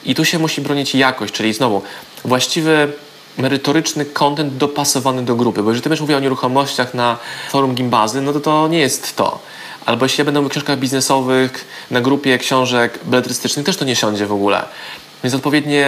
[0.06, 1.82] I tu się musi bronić jakość, czyli znowu
[2.26, 2.94] właściwy
[3.38, 5.64] merytoryczny content dopasowany do grupy.
[5.64, 7.18] Bo jeżeli ty będziesz mówił o nieruchomościach na
[7.50, 9.40] forum Gimbazy, no to to nie jest to.
[9.86, 13.96] Albo jeśli ja będę mówił o książkach biznesowych na grupie książek beletrystycznych, też to nie
[13.96, 14.66] siądzie w ogóle.
[15.24, 15.88] Więc odpowiednie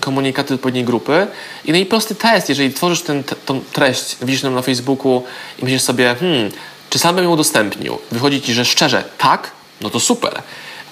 [0.00, 1.26] komunikaty odpowiedniej grupy.
[1.64, 3.02] I no i prosty test, jeżeli tworzysz
[3.46, 5.22] tą treść, widzisz ją na Facebooku
[5.58, 6.50] i myślisz sobie, hmm,
[6.90, 7.98] czy sam bym ją udostępnił?
[8.12, 10.42] Wychodzi ci, że szczerze, tak, no to super.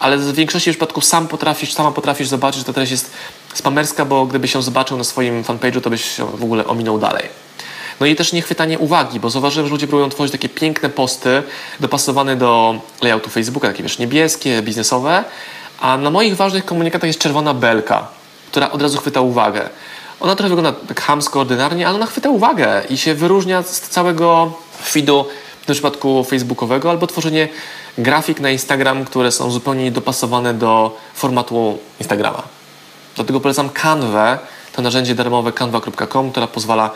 [0.01, 3.11] Ale w większości przypadków sam potrafisz, sama potrafisz zobaczyć, że ta treść jest
[3.55, 7.29] spamerska, bo gdybyś ją zobaczył na swoim fanpage'u, to byś się w ogóle ominął dalej.
[8.01, 11.43] No i też niechwytanie uwagi, bo zauważyłem, że ludzie próbują tworzyć takie piękne posty
[11.81, 15.25] dopasowane do layoutu Facebooka, takie wiesz, niebieskie, biznesowe,
[15.81, 18.09] a na moich ważnych komunikatach jest czerwona belka,
[18.51, 19.69] która od razu chwyta uwagę.
[20.21, 24.53] Ona trochę wygląda tak chamsko, ordynarnie, ale ona chwyta uwagę i się wyróżnia z całego
[24.85, 25.25] feedu,
[25.63, 27.49] w tym przypadku facebookowego, albo tworzenie
[27.99, 32.62] grafik na Instagram, które są zupełnie dopasowane do formatu Instagrama.
[33.17, 34.39] Dlatego polecam Canwę,
[34.73, 36.91] to narzędzie darmowe canva.com, które pozwala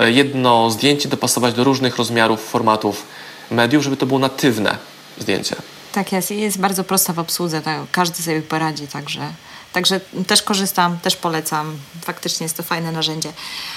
[0.00, 3.06] e, jedno zdjęcie dopasować do różnych rozmiarów, formatów
[3.50, 4.78] mediów, żeby to było natywne
[5.18, 5.56] zdjęcie.
[5.92, 9.32] Tak jest, jest bardzo prosta w obsłudze, tak, każdy sobie poradzi, także,
[9.72, 11.76] także też korzystam, też polecam.
[12.04, 13.32] Faktycznie jest to fajne narzędzie.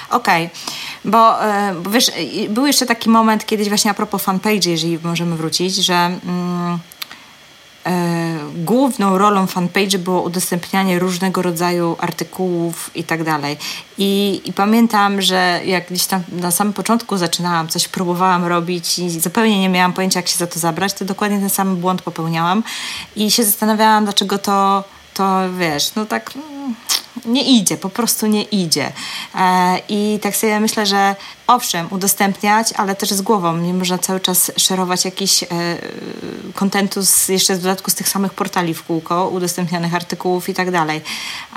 [0.10, 1.12] Okej, okay.
[1.12, 2.12] bo, e, bo wiesz,
[2.50, 5.94] był jeszcze taki moment kiedyś właśnie a propos fanpage, jeżeli możemy wrócić, że...
[5.94, 6.80] Mm,
[7.86, 13.57] E, główną rolą fanpage było udostępnianie różnego rodzaju artykułów i tak dalej.
[13.97, 19.09] I, I pamiętam, że jak gdzieś tam na samym początku zaczynałam, coś próbowałam robić i
[19.09, 22.63] zupełnie nie miałam pojęcia, jak się za to zabrać, to dokładnie ten sam błąd popełniałam
[23.15, 24.83] i się zastanawiałam, dlaczego to,
[25.13, 26.33] to wiesz, no tak
[27.30, 28.92] nie idzie, po prostu nie idzie.
[29.36, 31.15] E, I tak sobie myślę, że
[31.48, 33.58] owszem, udostępniać, ale też z głową.
[33.58, 35.48] Nie można cały czas szerować jakiś e,
[36.54, 41.02] kontentu jeszcze w dodatku z tych samych portali w kółko, udostępnianych artykułów i tak dalej.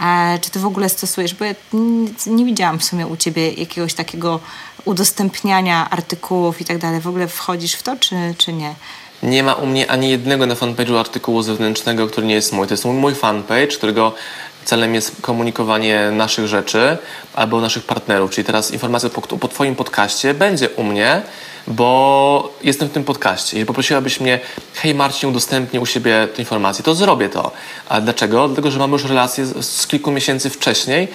[0.02, 1.34] E, czy ty w ogóle stosujesz?
[1.34, 4.40] Bo ja nie, nie widziałam w sumie u ciebie jakiegoś takiego
[4.84, 7.00] udostępniania artykułów i tak dalej.
[7.00, 8.74] W ogóle wchodzisz w to, czy, czy nie?
[9.22, 12.66] Nie ma u mnie ani jednego na fanpage'u artykułu zewnętrznego, który nie jest mój.
[12.66, 14.14] To jest mój fanpage, którego
[14.64, 16.98] celem jest komunikowanie naszych rzeczy
[17.34, 18.30] albo naszych partnerów.
[18.30, 21.22] Czyli teraz informacja po, po Twoim podcaście będzie u mnie,
[21.66, 23.56] bo jestem w tym podcaście.
[23.56, 24.40] Jeżeli poprosiłabyś mnie,
[24.74, 27.50] hej Marcin, udostępnij u siebie tę informację, to zrobię to.
[27.88, 28.46] A dlaczego?
[28.48, 31.08] Dlatego, że mamy już relację z, z kilku miesięcy wcześniej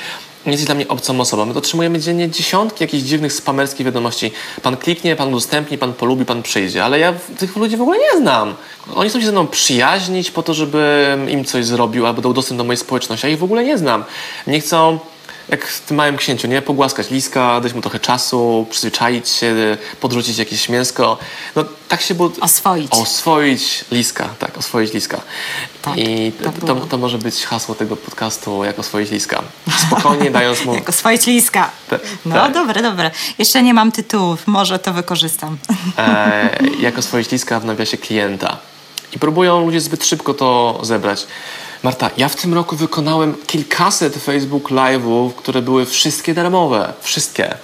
[0.46, 1.46] nie jesteś dla mnie obcą osobą.
[1.46, 4.32] My otrzymujemy dziennie dziesiątki jakichś dziwnych spamerskich wiadomości.
[4.62, 6.86] Pan kliknie, pan udostępni, pan polubi, pan przyjdzie.
[6.86, 8.56] Ale ja tych ludzi w ogóle nie znam.
[8.96, 12.58] Oni chcą się ze mną przyjaźnić po to, żebym im coś zrobił albo dał dostęp
[12.58, 13.28] do mojej społeczności.
[13.28, 14.04] Ja ich w ogóle nie znam.
[14.48, 15.00] Nie chcą
[15.50, 16.62] jak w tym małym księciu, nie?
[16.62, 21.18] Pogłaskać liska, dać mu trochę czasu, przyzwyczaić się, podrzucić jakieś mięsko.
[21.56, 22.32] No tak się było...
[22.42, 22.92] Oswoić.
[22.92, 25.22] Oswoić liska, tak, oswoić liska.
[25.82, 26.32] Tak, I
[26.66, 29.42] to, to, może być hasło tego podcastu, jak oswoić liska.
[29.88, 30.76] Spokojnie dając mu...
[30.76, 31.72] jak oswoić liska.
[31.90, 32.54] Te, no tak.
[32.54, 33.12] dobre, dobre.
[33.38, 35.58] Jeszcze nie mam tytułów, może to wykorzystam.
[35.98, 38.58] E, jak oswoić liska w nawiasie klienta.
[39.14, 41.28] I próbują ludzie zbyt szybko to zebrać.
[41.88, 46.94] Marta, ja w tym roku wykonałem kilkaset Facebook Live'ów, które były wszystkie darmowe.
[47.02, 47.56] Wszystkie.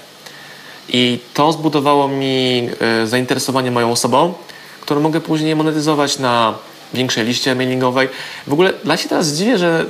[0.90, 2.70] I to zbudowało mi
[3.04, 4.34] y, zainteresowanie moją osobą,
[4.82, 6.54] którą mogę później monetyzować na
[6.94, 8.10] większej liście mailingowej.
[8.48, 9.86] W ogóle dla się teraz dziwię, że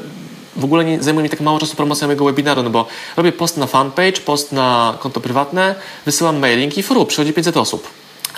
[0.56, 3.58] w ogóle nie zajmuje mi tak mało czasu promocja mojego webinaru, no bo robię post
[3.58, 7.88] na fanpage, post na konto prywatne, wysyłam mailing i fru, przychodzi 500 osób.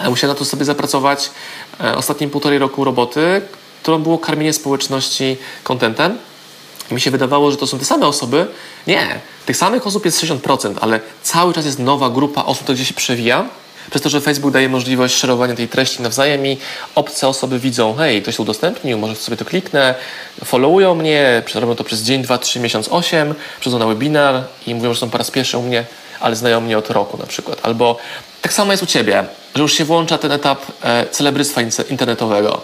[0.10, 1.32] Musiałem na to sobie zapracować
[1.84, 3.42] e, ostatnim półtorej roku roboty,
[3.86, 6.18] którą było karmienie społeczności kontentem.
[6.92, 8.48] Mi się wydawało, że to są te same osoby.
[8.88, 12.88] Nie, tych samych osób jest 60%, ale cały czas jest nowa grupa osób, która gdzieś
[12.88, 13.46] się przewija.
[13.90, 16.58] Przez to, że Facebook daje możliwość szerowania tej treści nawzajem i
[16.96, 19.96] obce osoby widzą, hej, ktoś to udostępnił, może sobie to kliknę,
[20.46, 24.94] followują mnie, robią to przez dzień, dwa, trzy, miesiąc, osiem, przychodzą na webinar i mówią,
[24.94, 25.86] że są po raz pierwszy u mnie,
[26.20, 27.60] ale znają mnie od roku na przykład.
[27.64, 27.98] Albo
[28.42, 29.24] tak samo jest u Ciebie,
[29.56, 32.62] że już się włącza ten etap e, celebrystwa internetowego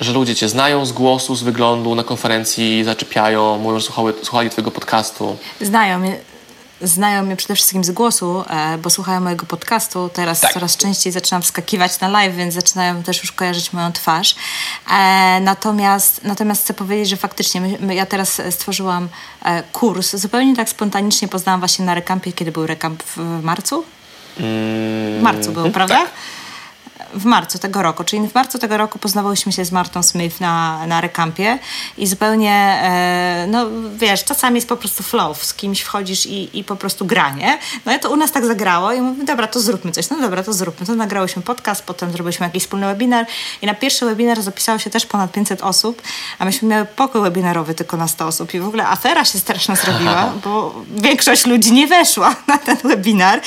[0.00, 4.50] że ludzie cię znają z głosu, z wyglądu, na konferencji zaczepiają, mówią, że słuchali, słuchali
[4.50, 5.36] twojego podcastu.
[5.60, 6.16] Znają mnie.
[6.80, 10.10] Znają mnie przede wszystkim z głosu, e, bo słuchają mojego podcastu.
[10.12, 10.52] Teraz tak.
[10.52, 14.34] coraz częściej zaczynam wskakiwać na live, więc zaczynają też już kojarzyć moją twarz.
[14.90, 19.08] E, natomiast, natomiast chcę powiedzieć, że faktycznie my, my, ja teraz stworzyłam
[19.44, 20.16] e, kurs.
[20.16, 23.84] Zupełnie tak spontanicznie poznałam właśnie na rekampie, kiedy był rekamp w marcu.
[24.40, 25.98] Mm, w marcu był, prawda?
[25.98, 26.10] Tak
[27.14, 30.86] w marcu tego roku, czyli w marcu tego roku poznawałyśmy się z Martą Smith na,
[30.86, 31.58] na rekampie
[31.98, 36.64] i zupełnie, e, no wiesz, czasami jest po prostu flow, z kimś wchodzisz i, i
[36.64, 37.58] po prostu granie.
[37.86, 40.10] No i to u nas tak zagrało i mówimy, dobra, to zróbmy coś.
[40.10, 40.86] No dobra, to zróbmy.
[40.86, 43.26] To nagrałyśmy podcast, potem zrobiliśmy jakiś wspólny webinar
[43.62, 46.02] i na pierwszy webinar zapisało się też ponad 500 osób,
[46.38, 49.76] a myśmy miały pokój webinarowy tylko na 100 osób i w ogóle afera się straszna
[49.76, 53.40] zrobiła, bo większość ludzi nie weszła na ten webinar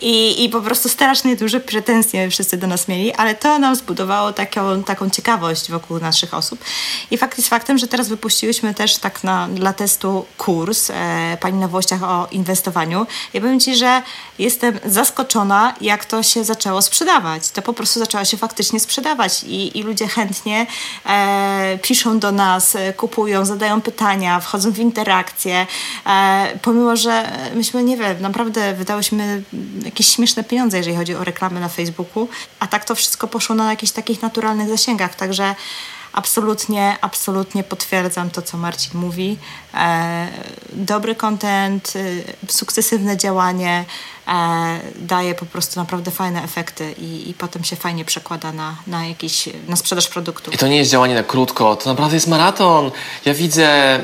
[0.00, 4.32] i, i po prostu strasznie duże pretensje wszyscy do nas mieli ale to nam zbudowało
[4.32, 6.64] taką, taką ciekawość wokół naszych osób.
[7.10, 11.58] I fakt jest faktem, że teraz wypuściłyśmy też tak na, dla testu kurs e, Pani
[11.58, 13.06] na Włościach o inwestowaniu.
[13.32, 14.02] Ja powiem Ci, że
[14.38, 17.50] jestem zaskoczona, jak to się zaczęło sprzedawać.
[17.50, 20.66] To po prostu zaczęło się faktycznie sprzedawać i, i ludzie chętnie
[21.06, 25.66] e, piszą do nas, e, kupują, zadają pytania, wchodzą w interakcje.
[26.06, 29.42] E, pomimo, że myśmy, nie wiem, naprawdę wydałyśmy
[29.84, 32.28] jakieś śmieszne pieniądze, jeżeli chodzi o reklamy na Facebooku,
[32.60, 35.54] a tak to wszystko poszło na jakichś takich naturalnych zasięgach, także
[36.12, 39.38] absolutnie, absolutnie potwierdzam to, co Marcin mówi.
[39.74, 40.28] E,
[40.72, 43.84] dobry content, e, sukcesywne działanie
[44.28, 49.06] e, daje po prostu naprawdę fajne efekty i, i potem się fajnie przekłada na, na,
[49.06, 50.50] jakiś, na sprzedaż produktu.
[50.50, 52.90] I to nie jest działanie na krótko, to naprawdę jest maraton.
[53.24, 54.00] Ja widzę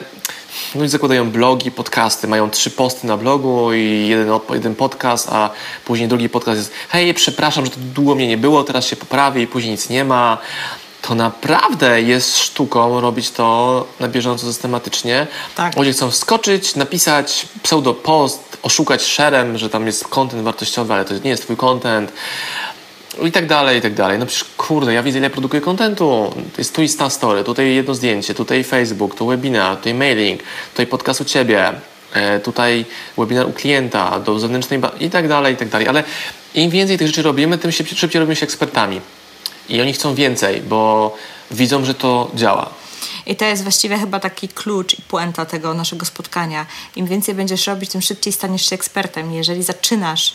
[0.75, 5.51] Ludzie zakładają blogi, podcasty, mają trzy posty na blogu i jeden, jeden podcast, a
[5.85, 9.43] później drugi podcast jest hej, przepraszam, że to długo mnie nie było, teraz się poprawię
[9.43, 10.39] i później nic nie ma.
[11.09, 15.27] To naprawdę jest sztuką robić to na bieżąco systematycznie.
[15.57, 15.77] Tak.
[15.77, 21.31] Ludzie chcą wskoczyć, napisać pseudo-post, oszukać szerem, że tam jest content wartościowy, ale to nie
[21.31, 22.13] jest twój content
[23.23, 24.19] i tak dalej, i tak dalej.
[24.19, 26.35] No przecież kurde, ja widzę ile produkuję kontentu.
[26.59, 30.41] Jest tu Insta Story, tutaj jedno zdjęcie, tutaj Facebook, tu webinar, tutaj mailing,
[30.71, 31.73] tutaj podcast u Ciebie,
[32.13, 32.85] e, tutaj
[33.19, 35.89] webinar u klienta, do zewnętrznej i tak dalej, i tak dalej.
[35.89, 36.05] Ale
[36.55, 39.01] im więcej tych rzeczy robimy, tym szybciej robimy się ekspertami.
[39.69, 41.15] I oni chcą więcej, bo
[41.51, 42.71] widzą, że to działa.
[43.27, 46.67] I to jest właściwie chyba taki klucz i puenta tego naszego spotkania.
[46.97, 49.33] Im więcej będziesz robić, tym szybciej staniesz się ekspertem.
[49.33, 50.35] Jeżeli zaczynasz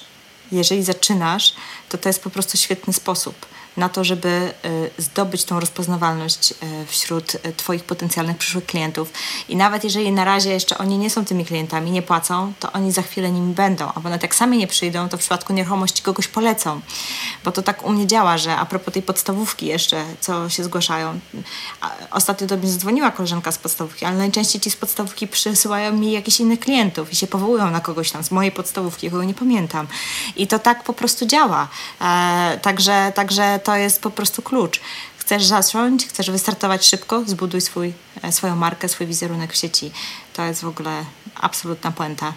[0.52, 1.54] jeżeli zaczynasz,
[1.90, 3.36] to to jest po prostu świetny sposób
[3.78, 4.54] na to, żeby
[4.98, 6.56] y, zdobyć tą rozpoznawalność y,
[6.88, 9.14] wśród y, Twoich potencjalnych przyszłych klientów.
[9.50, 12.92] I nawet jeżeli na razie jeszcze oni nie są tymi klientami, nie płacą, to oni
[12.92, 13.92] za chwilę nimi będą.
[13.96, 16.82] A nawet jak sami nie przyjdą, to w przypadku nieruchomości kogoś polecą.
[17.46, 21.20] Bo to tak u mnie działa, że a propos tej podstawówki jeszcze, co się zgłaszają.
[22.12, 26.40] Ostatnio do mnie zadzwoniła koleżanka z podstawówki, ale najczęściej ci z podstawówki przysyłają mi jakichś
[26.40, 29.88] innych klientów i się powołują na kogoś tam z mojej podstawówki, kogo nie pamiętam.
[30.36, 31.68] I to tak po prostu działa.
[32.02, 34.80] E, także, także to jest po prostu klucz.
[35.18, 39.92] Chcesz zacząć, chcesz wystartować szybko, zbuduj swój, e, swoją markę, swój wizerunek w sieci.
[40.34, 41.06] To jest w ogóle
[41.36, 42.34] absolutna puenta.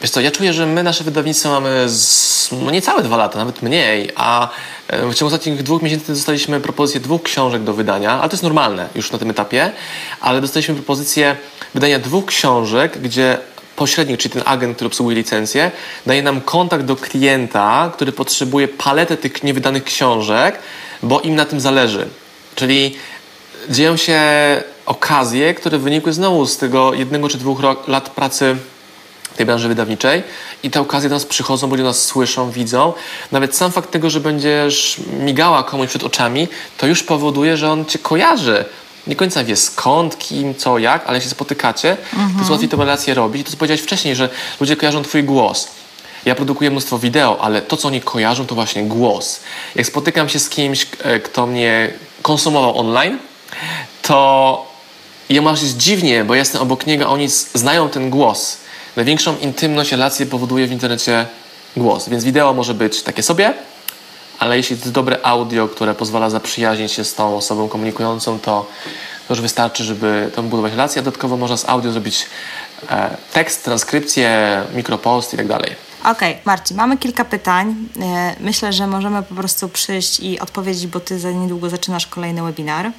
[0.00, 3.62] Wiesz co, ja czuję, że my nasze wydawnictwo mamy z, no niecałe dwa lata, nawet
[3.62, 4.48] mniej, a
[4.88, 8.42] e, w ciągu ostatnich dwóch miesięcy dostaliśmy propozycję dwóch książek do wydania, ale to jest
[8.42, 9.72] normalne już na tym etapie,
[10.20, 11.36] ale dostaliśmy propozycję
[11.74, 13.38] wydania dwóch książek, gdzie
[13.80, 15.70] pośrednik, czyli ten agent, który obsługuje licencję,
[16.06, 20.58] daje nam kontakt do klienta, który potrzebuje paletę tych niewydanych książek,
[21.02, 22.08] bo im na tym zależy.
[22.54, 22.96] Czyli
[23.68, 24.20] dzieją się
[24.86, 28.56] okazje, które wynikły znowu z tego jednego czy dwóch lat pracy
[29.36, 30.22] tej branży wydawniczej
[30.62, 32.92] i te okazje do nas przychodzą, ludzie nas słyszą, widzą.
[33.32, 37.84] Nawet sam fakt tego, że będziesz migała komuś przed oczami, to już powoduje, że on
[37.84, 38.64] cię kojarzy.
[39.06, 42.32] Nie końca wie skąd, kim, co, jak, ale się spotykacie, mhm.
[42.32, 43.46] to jest łatwiej tę relację robić.
[43.46, 44.28] To, co powiedziałeś wcześniej, że
[44.60, 45.68] ludzie kojarzą twój głos.
[46.24, 49.40] Ja produkuję mnóstwo wideo, ale to, co oni kojarzą, to właśnie głos.
[49.74, 51.92] Jak spotykam się z kimś, e, kto mnie
[52.22, 53.18] konsumował online,
[54.02, 54.66] to
[55.28, 58.56] ja mam się dziwnie, bo jestem obok niego, a oni znają ten głos.
[58.96, 61.26] Największą intymność, relację powoduje w internecie
[61.76, 62.08] głos.
[62.08, 63.54] Więc wideo może być takie sobie,
[64.40, 68.66] ale jeśli to jest dobre audio, które pozwala zaprzyjaźnić się z tą osobą komunikującą, to,
[69.28, 71.02] to już wystarczy, żeby tam budować relację.
[71.02, 72.26] Dodatkowo można z audio zrobić
[72.90, 75.76] e, tekst, transkrypcję, mikropost i tak dalej.
[76.00, 77.74] Okej, okay, Marcin, mamy kilka pytań.
[78.00, 82.42] E, myślę, że możemy po prostu przyjść i odpowiedzieć, bo ty za niedługo zaczynasz kolejny
[82.42, 82.90] webinar.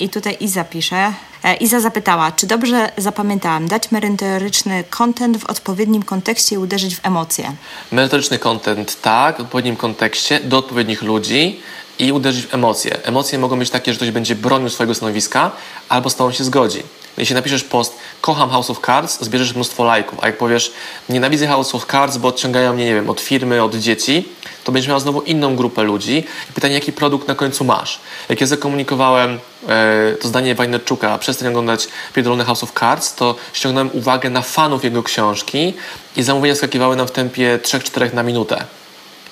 [0.00, 1.12] I tutaj Iza pisze.
[1.44, 7.06] E, Iza zapytała, czy dobrze zapamiętałam, dać merytoryczny content w odpowiednim kontekście i uderzyć w
[7.06, 7.52] emocje?
[7.92, 11.60] Merytoryczny content tak, w odpowiednim kontekście, do odpowiednich ludzi
[11.98, 13.02] i uderzyć w emocje.
[13.02, 15.50] Emocje mogą być takie, że ktoś będzie bronił swojego stanowiska
[15.88, 16.82] albo z tobą się zgodzi.
[17.18, 20.72] Jeśli napiszesz post kocham House of Cards, zbierzesz mnóstwo lajków, a jak powiesz
[21.08, 24.28] nienawidzę House of Cards, bo odciągają mnie, nie wiem, od firmy, od dzieci,
[24.64, 26.24] to będziesz miał znowu inną grupę ludzi.
[26.50, 28.00] I pytanie, jaki produkt na końcu masz?
[28.28, 29.38] Jak ja zakomunikowałem
[29.68, 34.84] e, to zdanie Wajnerczuka, przestań oglądać Pierdolony House of Cards, to ściągnąłem uwagę na fanów
[34.84, 35.74] jego książki
[36.16, 38.64] i zamówienia skakiwały nam w tempie 3-4 na minutę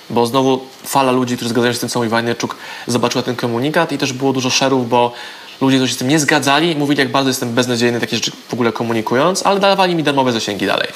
[0.09, 2.55] bo znowu fala ludzi, którzy zgadzają się z tym, co mówi Wajnerczuk,
[2.87, 5.13] zobaczyła ten komunikat i też było dużo szerów, bo
[5.61, 8.53] ludzie, którzy się z tym nie zgadzali, mówili, jak bardzo jestem beznadziejny, takie rzeczy w
[8.53, 10.87] ogóle komunikując, ale dawali mi darmowe zasięgi dalej.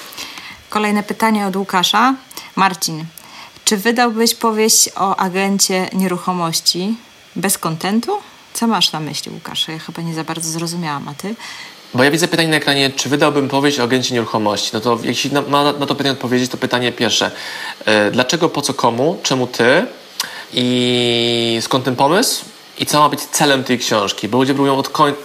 [0.69, 2.15] Kolejne pytanie od Łukasza.
[2.55, 3.05] Marcin,
[3.65, 6.95] czy wydałbyś powieść o agencie nieruchomości
[7.35, 8.11] bez kontentu?
[8.53, 9.67] Co masz na myśli, Łukasz?
[9.67, 11.35] Ja chyba nie za bardzo zrozumiałam, a ty?
[11.93, 14.69] Bo ja widzę pytanie na ekranie, czy wydałbym powieść o agencie nieruchomości?
[14.73, 17.31] No to jeśli ma na, na to pytanie odpowiedzieć, to pytanie pierwsze.
[17.85, 19.19] Yy, dlaczego, po co, komu?
[19.23, 19.85] Czemu ty?
[20.53, 22.45] I skąd ten pomysł?
[22.77, 24.27] I co ma być celem tej książki?
[24.27, 25.19] Bo ludzie próbują od końca...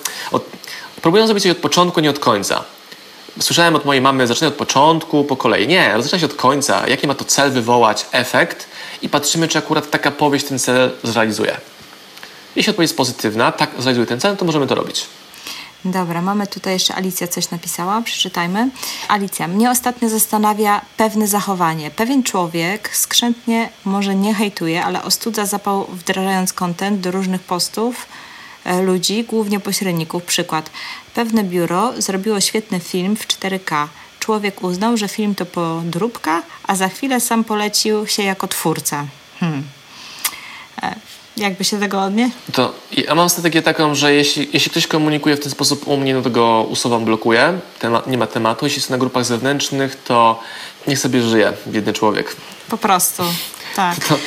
[1.03, 2.65] Próbują zrobić coś od początku, nie od końca.
[3.41, 5.69] Słyszałem od mojej mamy, zaczynaj od początku, po kolei.
[5.69, 6.89] Nie, zaczyna się od końca.
[6.89, 8.69] Jaki ma to cel wywołać, efekt
[9.03, 11.61] i patrzymy, czy akurat taka powieść ten cel zrealizuje.
[12.57, 15.07] Jeśli odpowiedź jest pozytywna, tak zrealizuje ten cel, to możemy to robić.
[15.85, 18.71] Dobra, mamy tutaj jeszcze Alicja coś napisała, przeczytajmy.
[19.09, 21.91] Alicja, mnie ostatnio zastanawia pewne zachowanie.
[21.91, 28.07] Pewien człowiek skrzętnie może nie hejtuje, ale ostudza zapał wdrażając kontent do różnych postów
[28.65, 30.25] e, ludzi, głównie pośredników.
[30.25, 30.71] Przykład.
[31.15, 33.87] Pewne biuro zrobiło świetny film w 4K.
[34.21, 39.07] Człowiek uznał, że film to podróbka, a za chwilę sam polecił się jako twórca.
[39.41, 39.63] Hmm.
[40.83, 40.95] E,
[41.39, 42.31] jakby się tego odnie?
[42.53, 46.15] To ja mam strategię taką, że jeśli, jeśli ktoś komunikuje w ten sposób u mnie,
[46.15, 47.59] no to go usuwam, blokuję.
[47.79, 48.67] Tema, nie ma tematu.
[48.67, 50.41] Jeśli jest na grupach zewnętrznych, to
[50.87, 52.37] niech sobie żyje biedny człowiek.
[52.69, 53.23] Po prostu,
[53.77, 53.97] tak.
[54.09, 54.19] To,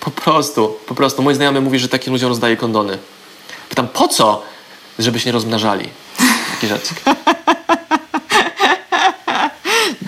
[0.00, 1.22] po prostu, po prostu.
[1.22, 2.98] Mój znajomy mówi, że takim ludziom rozdaje kondony.
[3.68, 4.42] Pytam, po co?
[4.98, 5.88] Żeby się nie rozmnażali.
[6.54, 6.94] Takie rzeczy.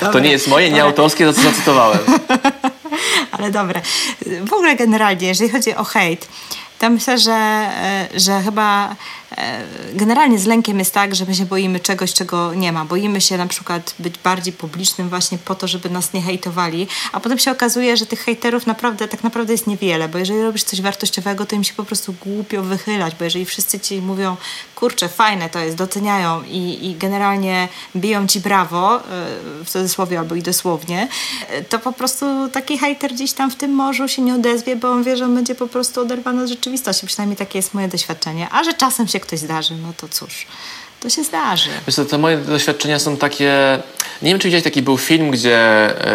[0.13, 1.99] to nie jest moje, nie autorskie, to co zacytowałem.
[3.39, 3.83] ale dobre.
[4.47, 6.29] W ogóle generalnie, jeżeli chodzi o hejt,
[6.85, 8.97] to myślę, że, e, że chyba
[9.37, 9.63] E,
[9.95, 12.85] generalnie z lękiem jest tak, że my się boimy czegoś, czego nie ma.
[12.85, 17.21] Boimy się na przykład być bardziej publicznym właśnie po to, żeby nas nie hejtowali, a
[17.21, 20.81] potem się okazuje, że tych hejterów naprawdę, tak naprawdę jest niewiele, bo jeżeli robisz coś
[20.81, 24.37] wartościowego, to im się po prostu głupio wychylać, bo jeżeli wszyscy ci mówią,
[24.75, 29.01] kurczę, fajne to jest, doceniają i, i generalnie biją ci brawo, e,
[29.65, 31.09] w cudzysłowie albo i dosłownie,
[31.69, 35.05] to po prostu taki hejter gdzieś tam w tym morzu się nie odezwie, bo on
[35.05, 36.74] wie, że on będzie po prostu oderwany od rzeczywistości.
[37.07, 38.49] Przynajmniej takie jest moje doświadczenie.
[38.51, 40.47] A że czasem się ktoś zdarzy, no to cóż,
[41.01, 41.71] to się zdarzy.
[41.87, 43.79] Wiesz co, te moje doświadczenia są takie...
[44.23, 45.59] Nie wiem, czy widziałeś taki był film, gdzie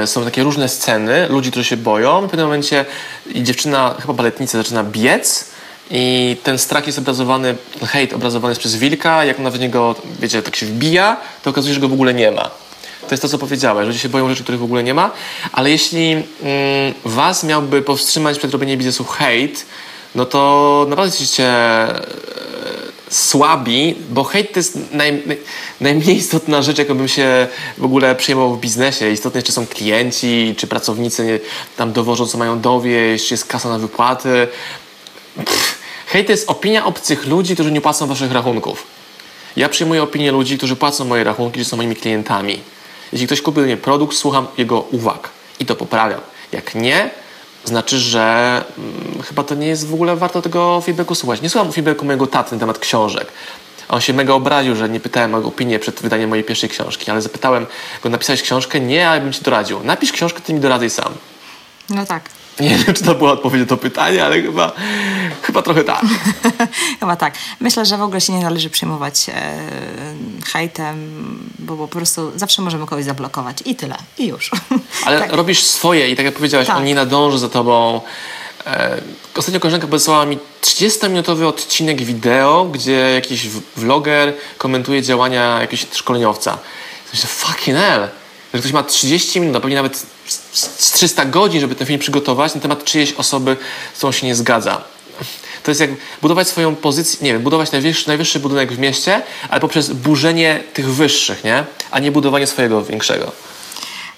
[0.02, 2.28] e, są takie różne sceny, ludzi, którzy się boją.
[2.28, 2.86] W pewnym momencie
[3.36, 5.46] dziewczyna, chyba baletnica, zaczyna biec
[5.92, 7.56] i ten strach jest obrazowany,
[7.88, 9.26] hejt obrazowany jest przez wilka.
[9.26, 12.14] Jak ona w niego, wiecie, tak się wbija, to okazuje się, że go w ogóle
[12.14, 12.52] nie ma.
[13.02, 13.88] To jest to, co powiedziałeś.
[13.88, 15.12] Ludzie się boją rzeczy, których w ogóle nie ma.
[15.52, 16.26] Ale jeśli mm,
[17.06, 19.66] was miałby powstrzymać przed robieniem biznesu hejt,
[20.16, 21.54] no to naprawdę jesteście
[23.10, 25.38] słabi, bo hejt to jest naj, naj,
[25.82, 27.48] najmniej istotna rzecz, jaką bym się
[27.78, 29.12] w ogóle przejmował w biznesie.
[29.12, 31.40] Istotne czy są klienci, czy pracownicy
[31.78, 34.48] tam dowożą, co mają dowieść, czy jest kasa na wypłaty.
[36.08, 38.84] Hejt to jest opinia obcych ludzi, którzy nie płacą waszych rachunków.
[39.56, 42.60] Ja przyjmuję opinię ludzi, którzy płacą moje rachunki, że są moimi klientami.
[43.12, 45.30] Jeśli ktoś kupił mnie produkt, słucham jego uwag
[45.60, 46.22] i to poprawiam.
[46.52, 47.10] Jak nie,
[47.66, 51.42] znaczy, że hmm, chyba to nie jest w ogóle warto tego feedbacku słuchać.
[51.42, 53.32] Nie słucham feedbacku mojego taty na temat książek.
[53.90, 57.22] On się mega obraził, że nie pytałem o opinię przed wydaniem mojej pierwszej książki, ale
[57.22, 57.66] zapytałem
[58.04, 58.80] go, napisałeś książkę?
[58.80, 59.84] Nie, ale bym ci doradził.
[59.84, 61.14] Napisz książkę, ty mi doradzaj sam.
[61.90, 62.30] No tak.
[62.60, 64.72] Nie wiem, czy to była odpowiedź na to pytanie, ale chyba,
[65.42, 66.02] chyba trochę tak.
[67.00, 67.34] chyba tak.
[67.60, 69.52] Myślę, że w ogóle się nie należy przejmować e,
[70.46, 70.96] hejtem,
[71.60, 73.96] bo, po prostu zawsze możemy kogoś zablokować i tyle.
[74.18, 74.52] I już.
[75.06, 75.34] Ale tak.
[75.34, 76.78] robisz swoje i tak jak powiedziałaś, tak.
[76.78, 78.02] on nie nadąży za tobą.
[78.66, 79.02] E,
[79.36, 86.58] ostatnio koleżanka podesłała mi 30-minutowy odcinek wideo, gdzie jakiś vloger komentuje działania jakiegoś szkoleniowca.
[87.14, 88.08] Myślę, fucking hell,
[88.54, 90.06] że ktoś ma 30 minut, a pewnie nawet
[90.52, 93.58] z 300 godzin, żeby ten film przygotować na temat czyjejś osoby,
[93.94, 94.82] z którą się nie zgadza.
[95.64, 95.90] To jest jak
[96.22, 100.90] budować swoją pozycję, nie wiem, budować najwyższy, najwyższy budynek w mieście, ale poprzez burzenie tych
[100.90, 101.64] wyższych, nie?
[101.92, 103.32] A nie budowanie swojego większego.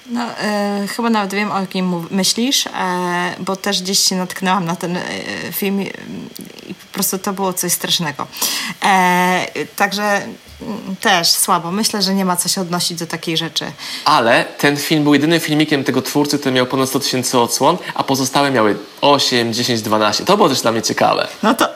[0.06, 2.72] No, e, chyba nawet wiem, o kim myślisz, e,
[3.40, 5.04] bo też gdzieś się natknęłam na ten e,
[5.52, 8.28] film i po prostu to było coś strasznego.
[8.84, 9.46] E,
[9.76, 10.22] także
[11.02, 11.72] też słabo.
[11.72, 13.72] Myślę, że nie ma co się odnosić do takiej rzeczy.
[14.06, 18.04] Ale ten film był jedynym filmikiem tego twórcy, który miał ponad 100 tysięcy odsłon, a
[18.04, 20.26] pozostałe miały 8, 10, 12.
[20.26, 21.28] To było też dla mnie ciekawe.
[21.44, 21.70] No to...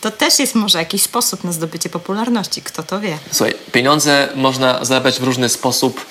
[0.00, 3.18] To też jest może jakiś sposób na zdobycie popularności, kto to wie.
[3.30, 6.06] Słuchaj, pieniądze można zarabiać w różny sposób,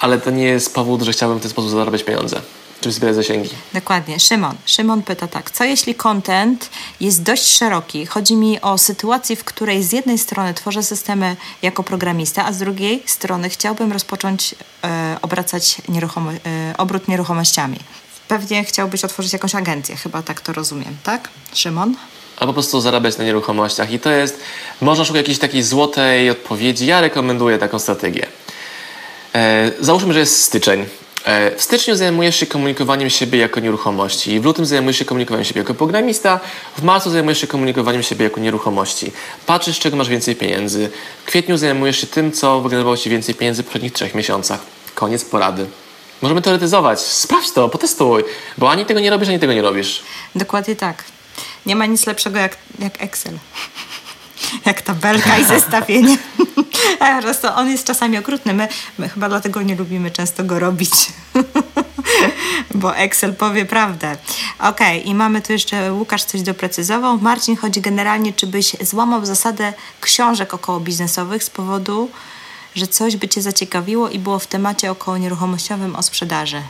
[0.00, 2.40] ale to nie jest powód, że chciałbym w ten sposób zarabiać pieniądze
[2.80, 3.50] czy zbierać zasięgi.
[3.74, 4.20] Dokładnie.
[4.20, 4.54] Szymon.
[4.66, 5.50] Szymon pyta tak.
[5.50, 6.70] Co jeśli content
[7.00, 8.06] jest dość szeroki?
[8.06, 12.58] Chodzi mi o sytuację, w której z jednej strony tworzę systemy jako programista, a z
[12.58, 16.36] drugiej strony chciałbym rozpocząć e, obracać nieruchomo, e,
[16.78, 17.78] obrót nieruchomościami.
[18.28, 21.28] Pewnie chciałbyś otworzyć jakąś agencję, chyba tak to rozumiem, tak?
[21.54, 21.96] Szymon?
[22.40, 23.92] albo po prostu zarabiać na nieruchomościach.
[23.92, 24.40] I to jest,
[24.80, 26.86] można szukać jakiejś takiej złotej odpowiedzi.
[26.86, 28.26] Ja rekomenduję taką strategię.
[29.34, 30.86] E, załóżmy, że jest styczeń.
[31.24, 35.58] E, w styczniu zajmujesz się komunikowaniem siebie jako nieruchomości, w lutym zajmujesz się komunikowaniem siebie
[35.58, 36.40] jako programista,
[36.78, 39.12] w marcu zajmujesz się komunikowaniem siebie jako nieruchomości.
[39.46, 40.90] Patrzysz, czego masz więcej pieniędzy.
[41.22, 44.60] W kwietniu zajmujesz się tym, co wygenerowało ci więcej pieniędzy w poprzednich trzech miesiącach.
[44.94, 45.66] Koniec porady.
[46.22, 47.00] Możemy teoretyzować.
[47.00, 48.24] Sprawdź to, potestuj,
[48.58, 50.02] bo ani tego nie robisz, ani tego nie robisz.
[50.34, 51.04] Dokładnie tak.
[51.66, 53.32] Nie ma nic lepszego jak, jak Excel.
[54.64, 56.18] Jak tabelka i zestawienie.
[57.22, 58.54] Prostu on jest czasami okrutny.
[58.54, 58.68] My,
[58.98, 60.92] my chyba dlatego nie lubimy często go robić.
[62.74, 64.16] Bo Excel powie prawdę.
[64.58, 67.18] Ok, i mamy tu jeszcze Łukasz coś doprecyzował.
[67.18, 72.10] Marcin, chodzi generalnie, czy byś złamał zasadę książek około biznesowych z powodu,
[72.74, 76.62] że coś by Cię zaciekawiło i było w temacie około nieruchomościowym o sprzedaży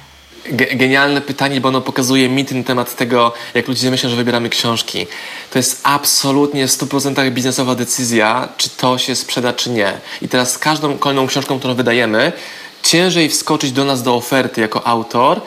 [0.52, 5.06] genialne pytanie, bo ono pokazuje mit na temat tego, jak ludzie myślą, że wybieramy książki.
[5.50, 9.92] To jest absolutnie w 100% biznesowa decyzja, czy to się sprzeda, czy nie.
[10.22, 12.32] I teraz z każdą kolejną książką, którą wydajemy,
[12.82, 15.40] ciężej wskoczyć do nas do oferty jako autor,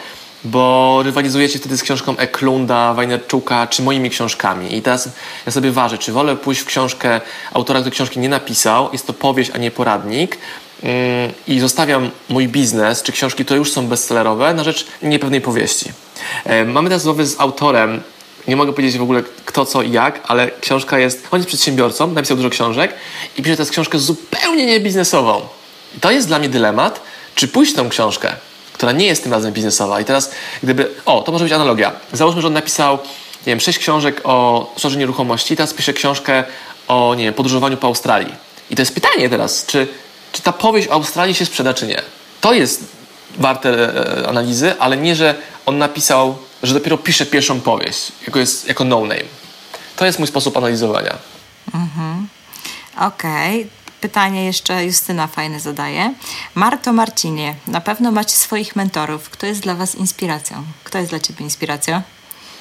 [0.43, 4.75] bo rywalizujecie wtedy z książką Eklunda, Wajnerczuka, czy moimi książkami.
[4.75, 5.09] I teraz
[5.45, 7.21] ja sobie ważę, czy wolę pójść w książkę
[7.53, 10.37] autora, który książki nie napisał, jest to powieść, a nie poradnik,
[11.47, 15.91] i zostawiam mój biznes, czy książki, które już są bestsellerowe, na rzecz niepewnej powieści.
[16.45, 18.01] E, mamy teraz rozmowę z autorem,
[18.47, 22.07] nie mogę powiedzieć w ogóle kto, co i jak, ale książka jest, on jest przedsiębiorcą,
[22.07, 22.93] napisał dużo książek
[23.38, 25.41] i pisze teraz książkę zupełnie niebiznesową.
[25.97, 27.01] I to jest dla mnie dylemat,
[27.36, 28.36] czy pójść tą książkę,
[28.73, 30.01] która nie jest tym razem biznesowa.
[30.01, 30.31] I teraz
[30.63, 31.91] gdyby, o, to może być analogia.
[32.13, 32.97] Załóżmy, że on napisał,
[33.47, 36.43] nie wiem, sześć książek o sprzedaży nieruchomości, teraz pisze książkę
[36.88, 38.34] o, nie wiem, podróżowaniu po Australii.
[38.69, 39.88] I to jest pytanie teraz, czy
[40.34, 42.01] czy ta powieść o Australii się sprzeda, czy nie.
[42.41, 42.84] To jest
[43.38, 48.67] warte e, analizy, ale nie, że on napisał, że dopiero pisze pierwszą powieść, jako, jest,
[48.67, 49.23] jako no-name.
[49.95, 51.17] To jest mój sposób analizowania.
[51.73, 52.27] Mhm.
[52.97, 53.59] Okej.
[53.59, 53.69] Okay.
[54.01, 56.13] Pytanie jeszcze Justyna fajne zadaje.
[56.55, 59.29] Marto Marcinie, na pewno macie swoich mentorów.
[59.29, 60.63] Kto jest dla Was inspiracją?
[60.84, 62.01] Kto jest dla Ciebie inspiracją?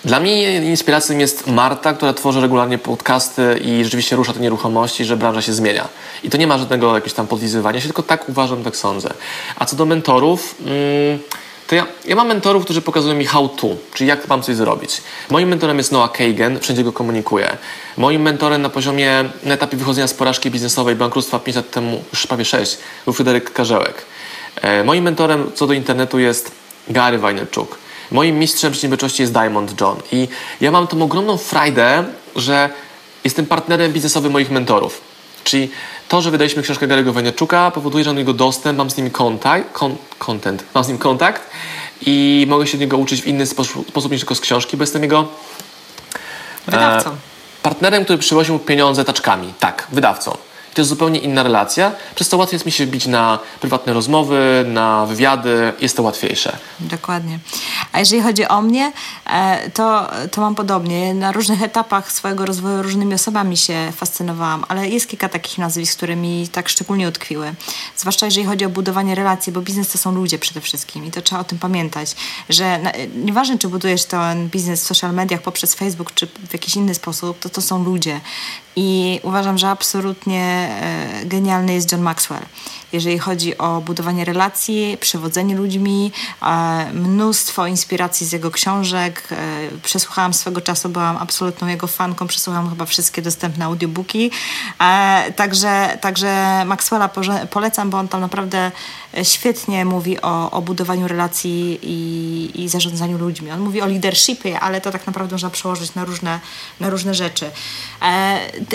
[0.04, 5.16] Dla mnie inspiracją jest Marta, która tworzy regularnie podcasty i rzeczywiście rusza te nieruchomości, że
[5.16, 5.88] branża się zmienia.
[6.22, 9.14] I to nie ma żadnego jakiegoś tam podlizywania się, tylko tak uważam, tak sądzę.
[9.56, 11.18] A co do mentorów, mm,
[11.66, 15.02] to ja, ja mam mentorów, którzy pokazują mi how to, czyli jak mam coś zrobić.
[15.30, 17.56] Moim mentorem jest Noah Kagan, wszędzie go komunikuję.
[17.96, 22.26] Moim mentorem na poziomie, na etapie wychodzenia z porażki biznesowej, bankructwa 5 lat temu, już
[22.26, 24.04] prawie 6, był Fryderyk Karzełek.
[24.62, 26.50] E, moim mentorem co do internetu jest
[26.88, 27.78] Gary Vaynerchuk.
[28.10, 29.96] Moim mistrzem przedsiębiorczości jest Diamond John.
[30.12, 30.28] I
[30.60, 32.04] ja mam tą ogromną frajdę,
[32.36, 32.70] że
[33.24, 35.00] jestem partnerem biznesowym moich mentorów.
[35.44, 35.70] Czyli
[36.08, 39.10] to, że wydaliśmy książkę Gary'ego Wojnarczuka powoduje, że mam do niego dostęp, mam z nim
[39.10, 41.42] kontakt, kon, content, mam z nim kontakt
[42.06, 44.82] i mogę się od niego uczyć w inny sposób, sposób niż tylko z książki, bo
[44.82, 45.28] jestem jego
[46.66, 47.10] Wydawcą.
[47.10, 47.16] E,
[47.62, 49.52] partnerem, który przywoził pieniądze taczkami.
[49.60, 50.36] Tak, wydawcą.
[50.72, 53.92] I to jest zupełnie inna relacja, przez to łatwiej jest mi się wbić na prywatne
[53.92, 56.56] rozmowy, na wywiady, jest to łatwiejsze.
[56.80, 57.38] Dokładnie.
[57.92, 58.92] A jeżeli chodzi o mnie,
[59.26, 61.14] e, to, to mam podobnie.
[61.14, 66.16] Na różnych etapach swojego rozwoju różnymi osobami się fascynowałam, ale jest kilka takich nazwisk, które
[66.16, 67.54] mi tak szczególnie utkwiły.
[67.96, 71.22] Zwłaszcza jeżeli chodzi o budowanie relacji, bo biznes to są ludzie przede wszystkim i to
[71.22, 72.16] trzeba o tym pamiętać,
[72.48, 76.76] że na, nieważne, czy budujesz ten biznes w social mediach poprzez Facebook, czy w jakiś
[76.76, 78.20] inny sposób, to to są ludzie.
[78.76, 80.61] I uważam, że absolutnie
[81.24, 82.42] genialny jest John Maxwell.
[82.92, 89.28] Jeżeli chodzi o budowanie relacji, przewodzenie ludźmi, e, mnóstwo inspiracji z jego książek.
[89.30, 89.36] E,
[89.82, 94.30] przesłuchałam swego czasu, byłam absolutną jego fanką, przesłuchałam chyba wszystkie dostępne audiobooki.
[95.36, 97.10] Także, także Maxwella
[97.50, 98.72] polecam, bo on tam naprawdę
[99.22, 103.50] świetnie mówi o, o budowaniu relacji i, i zarządzaniu ludźmi.
[103.50, 106.40] On mówi o leadershipie, ale to tak naprawdę można przełożyć na różne,
[106.80, 107.50] na różne rzeczy.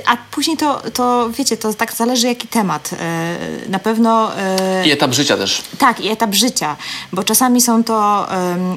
[0.06, 2.90] A później to, to, wiecie, to tak zależy jaki temat.
[3.00, 3.38] E,
[3.70, 4.38] na pewno...
[4.38, 5.64] E, I etap życia też.
[5.78, 6.76] Tak, i etap życia,
[7.14, 8.28] bo czasami są to,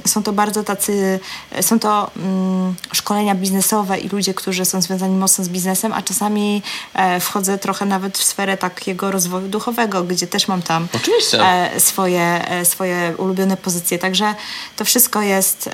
[0.07, 1.21] są to bardzo tacy,
[1.61, 6.63] są to um, szkolenia biznesowe i ludzie, którzy są związani mocno z biznesem, a czasami
[6.95, 11.39] e, wchodzę trochę nawet w sferę takiego rozwoju duchowego, gdzie też mam tam Oczywiście.
[11.79, 13.99] Swoje, swoje ulubione pozycje.
[13.99, 14.35] Także
[14.77, 15.71] to wszystko jest,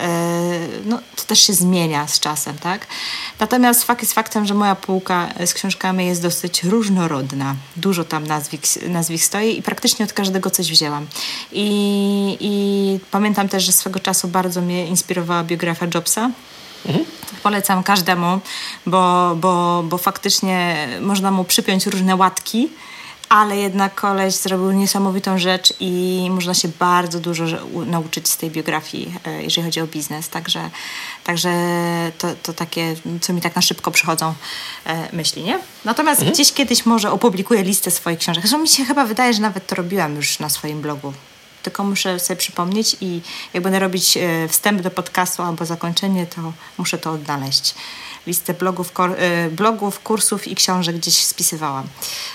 [0.85, 2.87] no, to też się zmienia z czasem, tak?
[3.41, 7.55] Natomiast fakt jest faktem, że moja półka z książkami jest dosyć różnorodna.
[7.77, 11.07] Dużo tam nazwisk, nazwisk stoi i praktycznie od każdego coś wzięłam.
[11.53, 16.31] I, I pamiętam też, że swego czasu bardzo mnie inspirowała biografia Jobsa.
[16.87, 17.05] Mhm.
[17.43, 18.41] Polecam każdemu,
[18.87, 22.69] bo, bo, bo faktycznie można mu przypiąć różne łatki
[23.29, 27.45] ale jednak koleś zrobił niesamowitą rzecz i można się bardzo dużo
[27.87, 30.29] nauczyć z tej biografii, e, jeżeli chodzi o biznes.
[30.29, 30.71] Także,
[31.25, 31.51] także
[32.19, 34.35] to, to takie, co mi tak na szybko przychodzą
[34.85, 35.59] e, myśli, nie?
[35.85, 36.35] Natomiast mhm.
[36.35, 38.43] gdzieś kiedyś może opublikuję listę swoich książek.
[38.43, 41.13] Zresztą mi się chyba wydaje, że nawet to robiłam już na swoim blogu.
[41.63, 43.21] Tylko muszę sobie przypomnieć i
[43.55, 47.75] jak będę robić e, wstęp do podcastu albo zakończenie, to muszę to odnaleźć
[48.27, 48.93] listę blogów,
[49.47, 51.87] y, blogów, kursów i książek gdzieś spisywałam.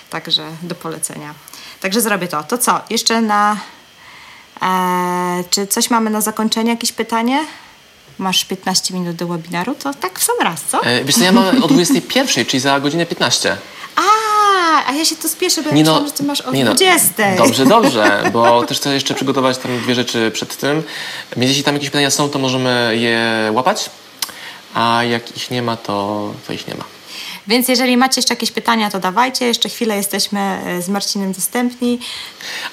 [0.09, 1.33] Także do polecenia.
[1.81, 2.43] Także zrobię to.
[2.43, 2.81] To co?
[2.89, 3.57] Jeszcze na...
[4.61, 6.69] E, czy coś mamy na zakończenie?
[6.69, 7.45] Jakieś pytanie?
[8.17, 9.75] Masz 15 minut do webinaru?
[9.75, 10.83] To tak w sam raz, co?
[10.83, 13.57] E, wiesz co, ja mam o 21, czyli za godzinę 15.
[13.95, 17.09] A, a ja się tu spieszę, bo ja myślałam, że ty masz o 20.
[17.31, 17.45] No.
[17.45, 20.83] Dobrze, dobrze, bo też chcę jeszcze przygotować tam dwie rzeczy przed tym.
[21.37, 23.89] Więc jeśli tam jakieś pytania są, to możemy je łapać
[24.73, 26.83] a jak ich nie ma, to, to ich nie ma.
[27.47, 29.45] Więc jeżeli macie jeszcze jakieś pytania, to dawajcie.
[29.45, 31.99] Jeszcze chwilę jesteśmy e, z Marcinem dostępni.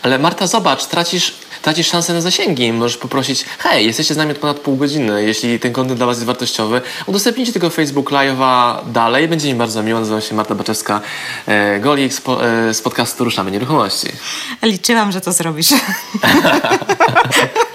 [0.02, 2.72] Ale Marta, zobacz, tracisz, tracisz szansę na zasięgi.
[2.72, 5.24] Możesz poprosić, hej, jesteście z nami od ponad pół godziny.
[5.24, 9.28] Jeśli ten kontent dla Was jest wartościowy, udostępnijcie tego Facebook Live'a dalej.
[9.28, 10.00] Będzie mi bardzo miło.
[10.00, 14.08] Nazywam się Marta Baczewska-Golik e, z podcastu Ruszamy Nieruchomości.
[14.62, 15.68] Liczyłam, że to zrobisz.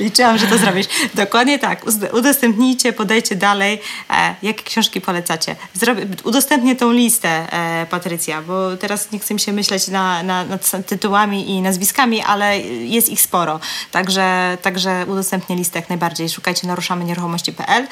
[0.00, 0.86] Liczyłam, że to zrobisz.
[1.14, 1.82] Dokładnie tak.
[2.12, 3.80] Udostępnijcie, podajcie dalej,
[4.10, 5.56] e, jakie książki polecacie.
[5.74, 10.44] Zrobię, udostępnię tą listę, e, Patrycja, bo teraz nie chcę mi się myśleć na, na,
[10.44, 13.60] nad tytułami i nazwiskami, ale jest ich sporo.
[13.90, 16.28] Także, także udostępnię listę jak najbardziej.
[16.28, 17.86] Szukajcie naruszamy nieruchomości.pl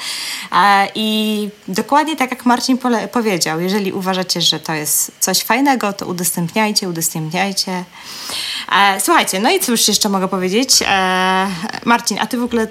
[0.51, 5.93] e, i dokładnie tak jak Marcin pole, powiedział, jeżeli uważacie, że to jest coś fajnego,
[5.93, 7.83] to udostępniajcie, udostępniajcie.
[8.71, 10.83] E, słuchajcie, no i cóż jeszcze mogę powiedzieć?
[10.87, 11.47] E,
[11.87, 12.67] Marcin, a ty w ogóle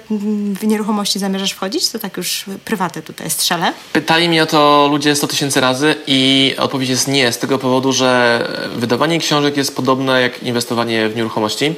[0.59, 1.89] w nieruchomości zamierzasz wchodzić?
[1.89, 3.73] To tak już prywatne tutaj strzelę.
[3.93, 7.93] Pytali mnie o to ludzie 100 tysięcy razy i odpowiedź jest nie, z tego powodu,
[7.93, 8.41] że
[8.75, 11.75] wydawanie książek jest podobne jak inwestowanie w nieruchomości.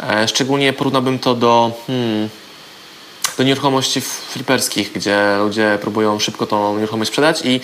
[0.00, 1.72] E, szczególnie porównałbym to do...
[1.86, 2.28] Hmm,
[3.38, 7.60] do nieruchomości fliperskich, gdzie ludzie próbują szybko tą nieruchomość sprzedać i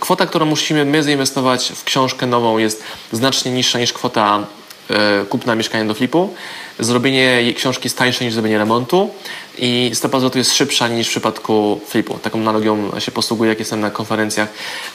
[0.00, 2.82] kwota, którą musimy my zainwestować w książkę nową jest
[3.12, 4.46] znacznie niższa niż kwota
[4.90, 6.34] e, kupna mieszkania do flipu
[6.78, 9.10] zrobienie książki jest tańsze niż zrobienie remontu
[9.58, 12.18] i stopa zwrotu jest szybsza niż w przypadku flipu.
[12.18, 14.48] Taką analogią się posługuję, jak jestem na konferencjach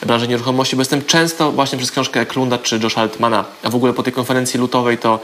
[0.06, 3.92] branży nieruchomości, bo jestem często właśnie przez książkę Eklunda czy Josh Altmana, a w ogóle
[3.92, 5.20] po tej konferencji lutowej to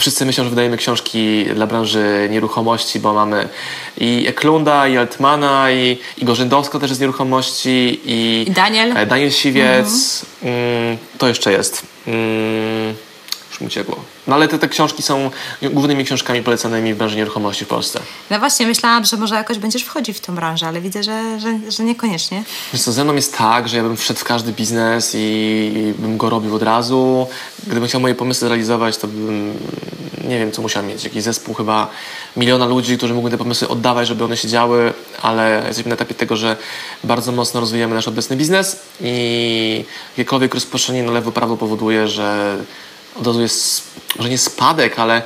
[0.00, 3.48] wszyscy myślą, że wydajemy książki dla branży nieruchomości, bo mamy
[3.96, 9.06] i Eklunda, i Altmana, i, i Gorzędowska też z nieruchomości, i, I Daniel.
[9.06, 10.24] Daniel Siwiec.
[10.42, 10.84] Mhm.
[10.84, 11.82] Mm, to jeszcze jest.
[12.06, 12.94] Mm,
[13.60, 13.96] już uciekło.
[14.26, 15.30] No ale te, te książki są
[15.62, 18.00] głównymi książkami polecanymi w branży nieruchomości w Polsce.
[18.30, 21.70] No właśnie, myślałam, że może jakoś będziesz wchodzić w tą branżę, ale widzę, że, że,
[21.70, 22.44] że niekoniecznie.
[22.72, 26.16] Wiesz co, ze mną jest tak, że ja bym wszedł w każdy biznes i bym
[26.16, 27.26] go robił od razu.
[27.66, 29.54] Gdybym chciał moje pomysły zrealizować, to bym,
[30.28, 31.04] nie wiem, co musiał mieć.
[31.04, 31.90] Jakiś zespół chyba
[32.36, 34.92] miliona ludzi, którzy mógłby te pomysły oddawać, żeby one się działy,
[35.22, 36.56] ale jesteśmy na etapie tego, że
[37.04, 39.84] bardzo mocno rozwijamy nasz obecny biznes i
[40.18, 42.56] jakiekolwiek rozproszenie na lewo, prawo powoduje, że
[43.20, 43.82] od razu jest,
[44.18, 45.22] że nie spadek, ale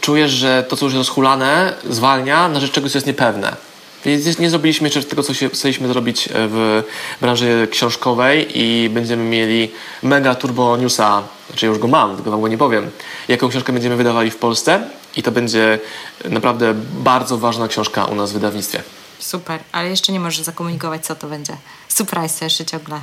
[0.00, 3.56] czujesz, że to, co już jest rozhulane, zwalnia na rzecz czegoś, co jest niepewne.
[4.04, 6.82] Więc nie zrobiliśmy jeszcze tego, co chcieliśmy zrobić w
[7.20, 9.70] branży książkowej i będziemy mieli
[10.02, 12.90] mega turbo newsa, znaczy już go mam, tylko wam go nie powiem,
[13.28, 15.78] jaką książkę będziemy wydawali w Polsce i to będzie
[16.24, 18.82] naprawdę bardzo ważna książka u nas w wydawnictwie.
[19.18, 21.56] Super, ale jeszcze nie możesz zakomunikować, co to będzie.
[21.88, 23.00] Surprise jeszcze ciągle.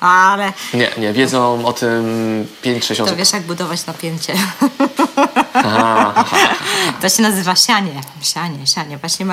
[0.00, 0.52] Ale...
[0.74, 3.08] Nie, nie, wiedzą o tym 5-6 osób.
[3.08, 4.34] To wiesz, jak budować napięcie.
[7.00, 8.00] To się nazywa sianie.
[8.22, 8.98] Sianie, sianie.
[8.98, 9.26] Właśnie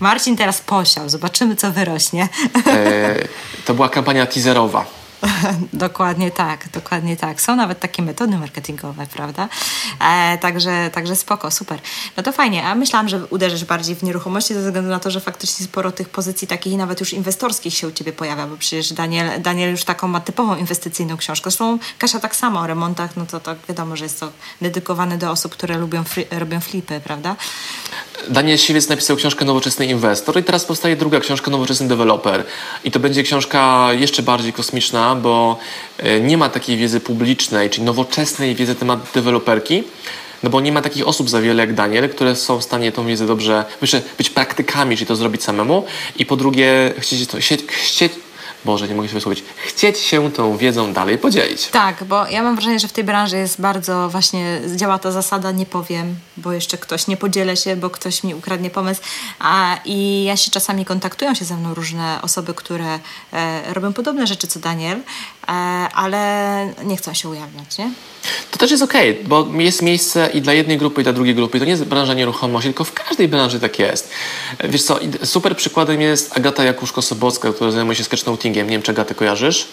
[0.00, 1.08] Marcin teraz posiał.
[1.08, 2.28] Zobaczymy, co wyrośnie.
[2.66, 3.14] E,
[3.64, 4.99] to była kampania teaserowa.
[5.72, 7.40] dokładnie tak, dokładnie tak.
[7.40, 9.48] Są nawet takie metody marketingowe, prawda?
[10.00, 11.78] E, także, także spoko, super.
[12.16, 12.66] No to fajnie.
[12.66, 16.08] A myślałam, że uderzysz bardziej w nieruchomości ze względu na to, że faktycznie sporo tych
[16.08, 20.08] pozycji takich nawet już inwestorskich się u Ciebie pojawia, bo przecież Daniel, Daniel już taką
[20.08, 21.50] ma typową inwestycyjną książkę.
[21.50, 25.30] Zresztą Kasia tak samo o remontach, no to, to wiadomo, że jest to dedykowane do
[25.30, 27.36] osób, które lubią fli, robią flipy, prawda?
[28.28, 32.44] Daniel Siwiec napisał książkę Nowoczesny Inwestor i teraz powstaje druga książka Nowoczesny Deweloper.
[32.84, 35.58] I to będzie książka jeszcze bardziej kosmiczna, bo
[35.98, 39.82] e, nie ma takiej wiedzy publicznej, czyli nowoczesnej wiedzy na temat deweloperki,
[40.42, 43.06] no bo nie ma takich osób za wiele jak Daniel, które są w stanie tą
[43.06, 43.64] wiedzę dobrze,
[44.18, 45.84] być praktykami, czyli to zrobić samemu.
[46.16, 47.30] I po drugie chcieć,
[47.68, 48.10] chcieć
[48.64, 51.66] Boże, nie mogę się wysłowić, chcieć się tą wiedzą dalej podzielić.
[51.66, 55.50] Tak, bo ja mam wrażenie, że w tej branży jest bardzo właśnie, działa ta zasada
[55.52, 59.00] nie powiem, bo jeszcze ktoś nie podzielę się, bo ktoś mi ukradnie pomysł.
[59.38, 62.98] A, I ja się czasami kontaktują się ze mną różne osoby, które
[63.32, 65.52] e, robią podobne rzeczy co Daniel, e,
[65.94, 67.90] ale nie chcą się ujawniać, nie?
[68.50, 71.34] To też jest okej, okay, bo jest miejsce i dla jednej grupy, i dla drugiej
[71.34, 71.58] grupy.
[71.58, 74.10] To nie jest branża nieruchomości, tylko w każdej branży tak jest.
[74.64, 78.66] Wiesz co, super przykładem jest Agata Jakuszko-Sobocka, która zajmuje się sketchnotingiem.
[78.66, 79.68] Nie wiem, czy Agatę kojarzysz?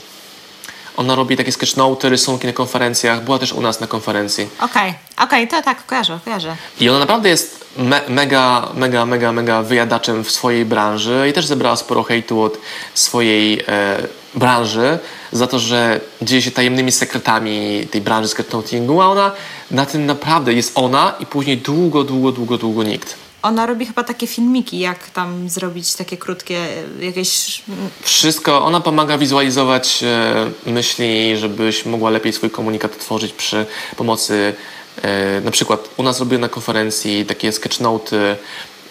[0.97, 3.23] Ona robi takie sketchnoty, rysunki na konferencjach.
[3.23, 4.47] Była też u nas na konferencji.
[4.59, 5.25] Okej, okay.
[5.25, 6.55] okej, okay, to tak, kojarzę, kojarzę.
[6.79, 11.45] I ona naprawdę jest me mega, mega, mega, mega wyjadaczem w swojej branży i też
[11.45, 12.57] zebrała sporo hejtu od
[12.93, 13.97] swojej e,
[14.35, 14.99] branży
[15.31, 19.31] za to, że dzieje się tajemnymi sekretami tej branży sketchnotingu, a ona
[19.71, 23.15] na tym naprawdę jest ona i później długo, długo, długo, długo nikt.
[23.41, 26.67] Ona robi chyba takie filmiki, jak tam zrobić takie krótkie
[26.99, 27.61] jakieś...
[28.01, 28.65] Wszystko.
[28.65, 33.65] Ona pomaga wizualizować e, myśli, żebyś mogła lepiej swój komunikat tworzyć przy
[33.97, 34.53] pomocy
[35.01, 38.35] e, na przykład u nas robię na konferencji takie sketchnoty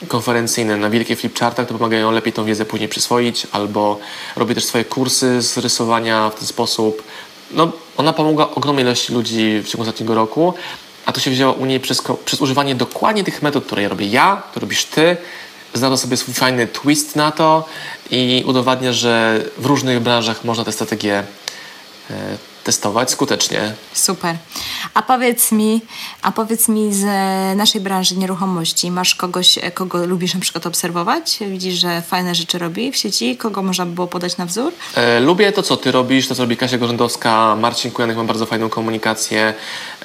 [0.08, 3.98] konferencyjne na wielkie flipchartach, to pomagają lepiej tą wiedzę później przyswoić, albo
[4.36, 7.02] robię też swoje kursy z rysowania w ten sposób.
[7.50, 10.54] No, ona pomogła ogromnej ilości ludzi w ciągu ostatniego roku,
[11.06, 14.06] a to się wzięło u niej przez, przez używanie dokładnie tych metod, które ja robię
[14.06, 15.16] ja, które robisz ty.
[15.74, 17.68] Znalazła sobie swój fajny twist na to
[18.10, 21.24] i udowadnia, że w różnych branżach można te strategie
[22.10, 22.14] e,
[22.66, 23.74] testować skutecznie.
[23.92, 24.36] Super.
[24.94, 25.80] A powiedz mi,
[26.22, 27.04] a powiedz mi z
[27.56, 31.38] naszej branży nieruchomości, masz kogoś, kogo lubisz na przykład obserwować?
[31.40, 33.36] Widzisz, że fajne rzeczy robi w sieci?
[33.36, 34.72] Kogo można by było podać na wzór?
[34.94, 38.46] E, lubię to, co ty robisz, to co robi Kasia Gorzędowska, Marcin Kujanek ma bardzo
[38.46, 39.54] fajną komunikację,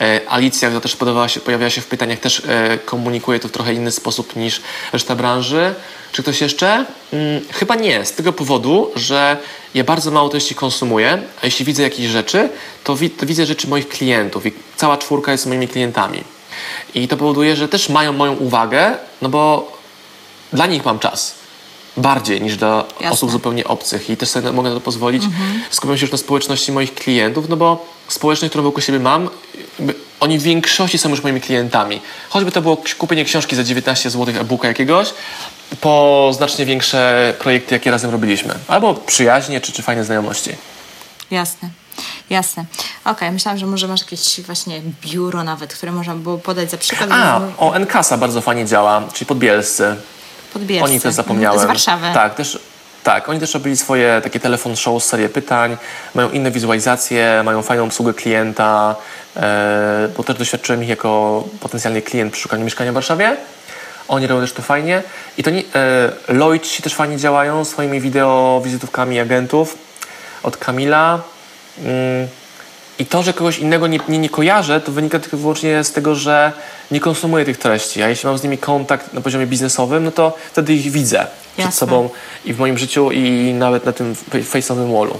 [0.01, 0.97] e, Alicja, która też
[1.34, 4.62] się, pojawia się w pytaniach, też e, komunikuje to w trochę inny sposób niż
[4.93, 5.76] reszta branży.
[6.12, 6.86] Czy ktoś jeszcze?
[7.12, 9.38] Hmm, chyba nie, z tego powodu, że
[9.74, 12.49] ja bardzo mało treści konsumuję, a jeśli widzę jakieś rzeczy,
[12.84, 16.24] to, wi to widzę rzeczy moich klientów i cała czwórka jest moimi klientami.
[16.95, 19.72] I to powoduje, że też mają moją uwagę, no bo
[20.53, 21.41] dla nich mam czas.
[21.98, 23.12] Bardziej niż dla Jasne.
[23.12, 25.24] osób zupełnie obcych i też sobie mogę na to pozwolić.
[25.24, 25.62] Mhm.
[25.72, 29.30] Skupiam się już na społeczności moich klientów, no bo społeczność, którą wokół siebie mam,
[30.20, 32.02] oni w większości są już moimi klientami.
[32.30, 35.14] Choćby to było kupienie książki za 19 zł e-booka jakiegoś,
[35.82, 38.54] po znacznie większe projekty, jakie razem robiliśmy.
[38.68, 40.56] Albo przyjaźnie, czy, czy fajne znajomości.
[41.32, 41.70] Jasne.
[42.30, 42.66] Jasne.
[43.02, 46.78] Okej, okay, myślałam, że może masz jakieś właśnie biuro nawet, które można było podać za
[46.78, 47.10] przykład.
[47.12, 49.96] A, o Nkasa bardzo fajnie działa, czyli podbielscy.
[50.84, 51.60] Oni też zapomniałem.
[51.60, 52.08] Z Warszawy.
[52.14, 52.60] Tak, też,
[53.04, 55.78] tak, oni też robili swoje takie telefon show, serię pytań,
[56.16, 58.95] mają inne wizualizacje, mają fajną obsługę klienta,
[59.36, 63.38] e, bo też doświadczyłem ich jako potencjalny klient przy szukaniu mieszkania w Warszawie.
[64.08, 65.04] Oni robią też to fajnie.
[65.38, 69.78] I to nie, e, Lloyd też fajnie działają swoimi wideo wizytówkami agentów
[70.43, 71.20] od Kamila.
[71.80, 72.28] Mm,
[73.00, 76.16] I to, że kogoś innego nie, nie, nie kojarzę, to wynika tylko wyłącznie z tego,
[76.16, 76.54] że
[76.92, 78.04] nie konsumuję tych treści.
[78.04, 81.66] A jeśli mam z nimi kontakt na poziomie biznesowym, no to wtedy ich widzę przed
[81.66, 81.80] Jasne.
[81.80, 82.10] sobą
[82.46, 85.20] i w moim życiu, i nawet na tym face'owym wallu.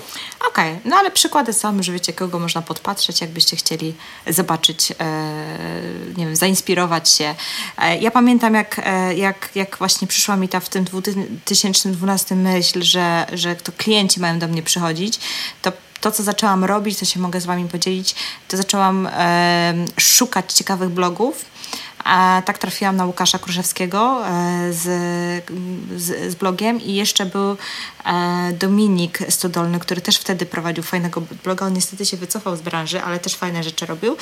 [0.50, 3.96] Okej, no ale przykłady są, że wiecie, kogo można podpatrzeć, jakbyście chcieli
[4.28, 4.96] zobaczyć, e,
[6.18, 7.36] nie wiem, zainspirować się.
[7.78, 12.82] E, ja pamiętam, jak, e, jak, jak właśnie przyszła mi ta w tym 2012 myśl,
[12.82, 15.20] że, że to klienci mają do mnie przychodzić,
[15.62, 18.16] to to, co zaczęłam robić, co się mogę z Wami podzielić,
[18.48, 21.46] to zaczęłam e, szukać ciekawych blogów.
[22.04, 24.84] A tak trafiłam na Łukasza Kruszewskiego e, z,
[25.98, 27.58] z, z blogiem i jeszcze był
[28.54, 31.66] Dominik Stodolny, który też wtedy prowadził fajnego bloga.
[31.66, 34.18] On niestety się wycofał z branży, ale też fajne rzeczy robił.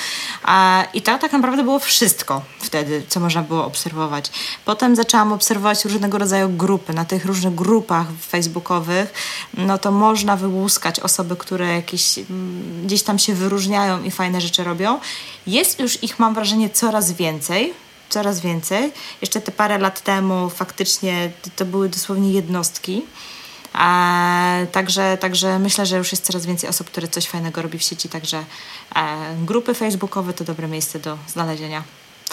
[0.93, 4.31] I to tak naprawdę było wszystko wtedy, co można było obserwować.
[4.65, 6.93] Potem zaczęłam obserwować różnego rodzaju grupy.
[6.93, 9.13] Na tych różnych grupach facebookowych
[9.53, 14.63] no to można wyłuskać osoby, które jakieś, mm, gdzieś tam się wyróżniają i fajne rzeczy
[14.63, 14.99] robią.
[15.47, 17.73] Jest już ich, mam wrażenie, coraz więcej
[18.09, 18.91] coraz więcej.
[19.21, 23.01] Jeszcze te parę lat temu faktycznie to były dosłownie jednostki.
[23.81, 27.83] A, także, także myślę, że już jest coraz więcej osób, które coś fajnego robi w
[27.83, 29.03] sieci, także e,
[29.45, 31.83] grupy facebookowe to dobre miejsce do znalezienia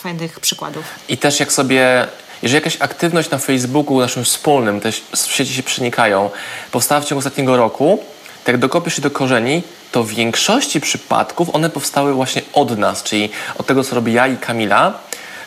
[0.00, 0.84] fajnych przykładów.
[1.08, 2.06] I też jak sobie,
[2.42, 4.92] jeżeli jakaś aktywność na Facebooku naszym wspólnym, te
[5.26, 6.30] sieci się przenikają,
[6.72, 7.98] powstała w ciągu ostatniego roku,
[8.44, 13.02] tak jak dokopiesz się do korzeni, to w większości przypadków one powstały właśnie od nas,
[13.02, 14.98] czyli od tego, co robi ja i Kamila,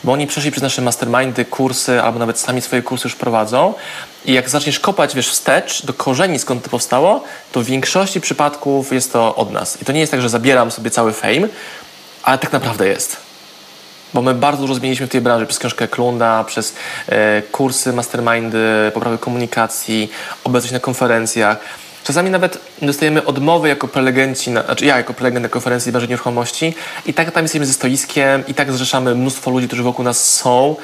[0.03, 3.73] bo oni przeszli przez nasze mastermindy, kursy, albo nawet sami swoje kursy już prowadzą.
[4.25, 8.93] I jak zaczniesz kopać, wiesz, wstecz do korzeni, skąd to powstało, to w większości przypadków
[8.93, 9.81] jest to od nas.
[9.81, 11.47] I to nie jest tak, że zabieram sobie cały fame,
[12.23, 13.17] ale tak naprawdę jest.
[14.13, 16.75] Bo my bardzo dużo zmieniliśmy w tej branży przez książkę Klunda, przez
[17.07, 20.11] e, kursy, mastermindy, poprawę komunikacji,
[20.43, 21.57] obecność na konferencjach.
[22.09, 26.73] Czasami nawet dostajemy odmowy jako prelegenci, na, znaczy ja jako prelegent na konferencji branży nieruchomości
[27.05, 30.75] i tak tam jesteśmy ze stoiskiem i tak zrzeszamy mnóstwo ludzi, którzy wokół nas są.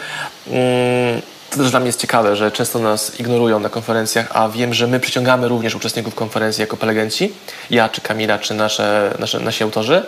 [0.47, 4.73] Mm, to też dla mnie jest ciekawe, że często nas ignorują na konferencjach, a wiem,
[4.73, 7.33] że my przyciągamy również uczestników konferencji jako prelegenci.
[7.69, 10.03] Ja, czy Kamila, czy nasze, nasze, nasi autorzy.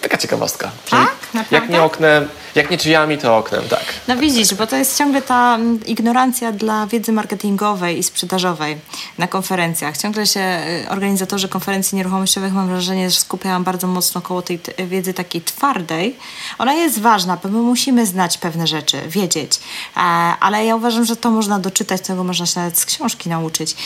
[0.00, 0.70] Taka ciekawostka.
[0.90, 1.16] Tak?
[1.32, 3.84] Czyli jak nie oknem, jak nie drzwiami, to oknem, tak.
[4.08, 8.76] No widzisz, bo to jest ciągle ta mm, ignorancja dla wiedzy marketingowej i sprzedażowej
[9.18, 9.96] na konferencjach.
[9.96, 10.40] Ciągle się
[10.86, 16.16] y, organizatorzy konferencji nieruchomościowych, mam wrażenie, że skupiają bardzo mocno koło tej wiedzy takiej twardej.
[16.58, 19.60] Ona jest ważna, bo my musimy znać pewne rzeczy, wiedzieć.
[19.96, 20.00] E,
[20.40, 23.72] ale ja uważam, że to można doczytać, tego można się nawet z książki nauczyć.
[23.72, 23.76] E,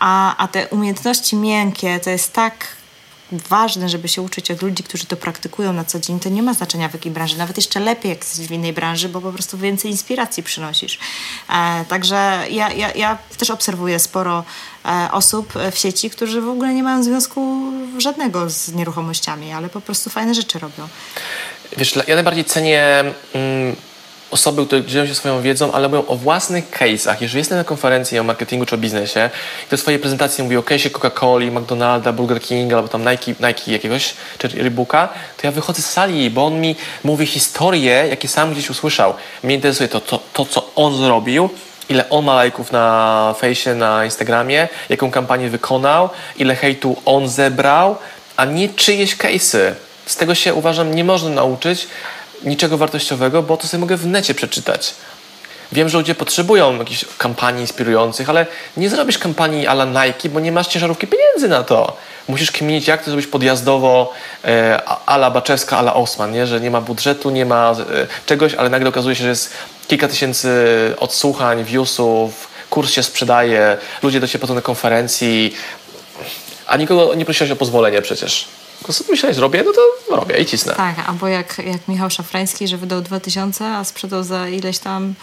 [0.00, 2.75] a, a te umiejętności miękkie to jest tak
[3.32, 6.54] ważne, żeby się uczyć od ludzi, którzy to praktykują na co dzień, to nie ma
[6.54, 7.38] znaczenia w jakiej branży.
[7.38, 10.98] Nawet jeszcze lepiej, jak jesteś w innej branży, bo po prostu więcej inspiracji przynosisz.
[11.50, 14.44] E, także ja, ja, ja też obserwuję sporo
[14.84, 19.80] e, osób w sieci, którzy w ogóle nie mają związku żadnego z nieruchomościami, ale po
[19.80, 20.88] prostu fajne rzeczy robią.
[21.76, 23.04] Wiesz, ja najbardziej cenię
[23.34, 23.76] mm,
[24.30, 27.16] osoby, które dzielą się swoją wiedzą, ale mówią o własnych case'ach.
[27.20, 29.30] Jeżeli jestem na konferencji o marketingu czy o biznesie
[29.66, 33.72] i do swojej prezentacji mówi o case'ie Coca-Coli, McDonalda, Burger King albo tam Nike, Nike
[33.72, 38.52] jakiegoś, czy Reeboka, to ja wychodzę z sali, bo on mi mówi historie, jakie sam
[38.52, 39.14] gdzieś usłyszał.
[39.42, 41.50] Mnie interesuje to, to, to co on zrobił,
[41.88, 47.96] ile on ma lajków na fejsie, na Instagramie, jaką kampanię wykonał, ile hejtu on zebrał,
[48.36, 49.72] a nie czyjeś case'y.
[50.06, 51.88] Z tego się uważam nie można nauczyć,
[52.46, 54.94] niczego wartościowego, bo to sobie mogę w necie przeczytać.
[55.72, 60.52] Wiem, że ludzie potrzebują jakichś kampanii inspirujących, ale nie zrobisz kampanii ala Nike, bo nie
[60.52, 61.96] masz ciężarówki pieniędzy na to.
[62.28, 64.12] Musisz kminić, jak to zrobić podjazdowo
[64.44, 66.46] e, ala Baczewska, ala Osman, nie?
[66.46, 69.50] że nie ma budżetu, nie ma e, czegoś, ale nagle okazuje się, że jest
[69.88, 70.50] kilka tysięcy
[70.98, 75.54] odsłuchań, viewsów, kurs się sprzedaje, ludzie do Ciebie potem na konferencji,
[76.66, 78.48] a nikogo nie prosiłeś o pozwolenie przecież.
[79.10, 80.74] Myślałeś, zrobię, no to robię i cisnę.
[80.74, 85.14] Tak, albo jak, jak Michał Szafrański, że wydał 2000, a sprzedał za ileś tam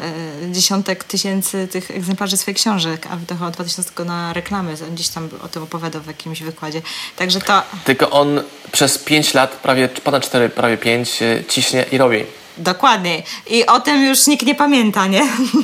[0.00, 4.74] e, dziesiątek tysięcy tych egzemplarzy swoich książek, a wydawał 2000 tylko na reklamy.
[4.94, 6.82] Gdzieś tam o tym opowiadał w jakimś wykładzie.
[7.16, 7.62] Także to...
[7.84, 8.42] Tylko on
[8.72, 12.24] przez 5 lat, prawie ponad 4, prawie 5 ciśnie i robi.
[12.58, 13.22] Dokładnie.
[13.50, 15.22] I o tym już nikt nie pamięta, nie?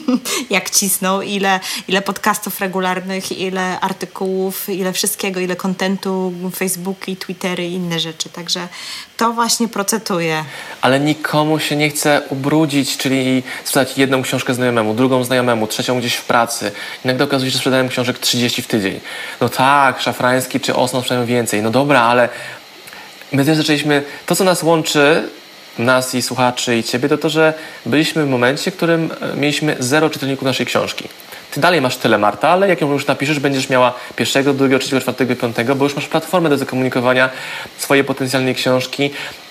[0.50, 7.72] Jak cisnął, ile, ile podcastów regularnych, ile artykułów, ile wszystkiego, ile kontentu, Facebooki, Twittery i
[7.72, 8.28] inne rzeczy.
[8.28, 8.68] Także
[9.16, 10.44] to właśnie procetuje.
[10.80, 16.14] Ale nikomu się nie chce ubrudzić, czyli sprzedać jedną książkę znajomemu, drugą znajomemu, trzecią gdzieś
[16.14, 16.72] w pracy.
[17.04, 19.00] Nagle okazuje się, że sprzedałem książek 30 w tydzień.
[19.40, 21.62] No tak, Szafrański czy Osman sprzedają więcej.
[21.62, 22.28] No dobra, ale
[23.32, 25.28] my też zaczęliśmy, to co nas łączy,
[25.78, 27.54] nas i słuchaczy i ciebie, to to, że
[27.86, 31.08] byliśmy w momencie, w którym mieliśmy zero czytelników naszej książki.
[31.50, 35.00] ty dalej masz tyle, Marta, ale jak ją już napiszesz, będziesz miała pierwszego, drugiego, trzeciego,
[35.00, 37.30] czwartego, piątego, bo już masz platformę do zakomunikowania
[37.78, 39.10] swojej potencjalnej książki.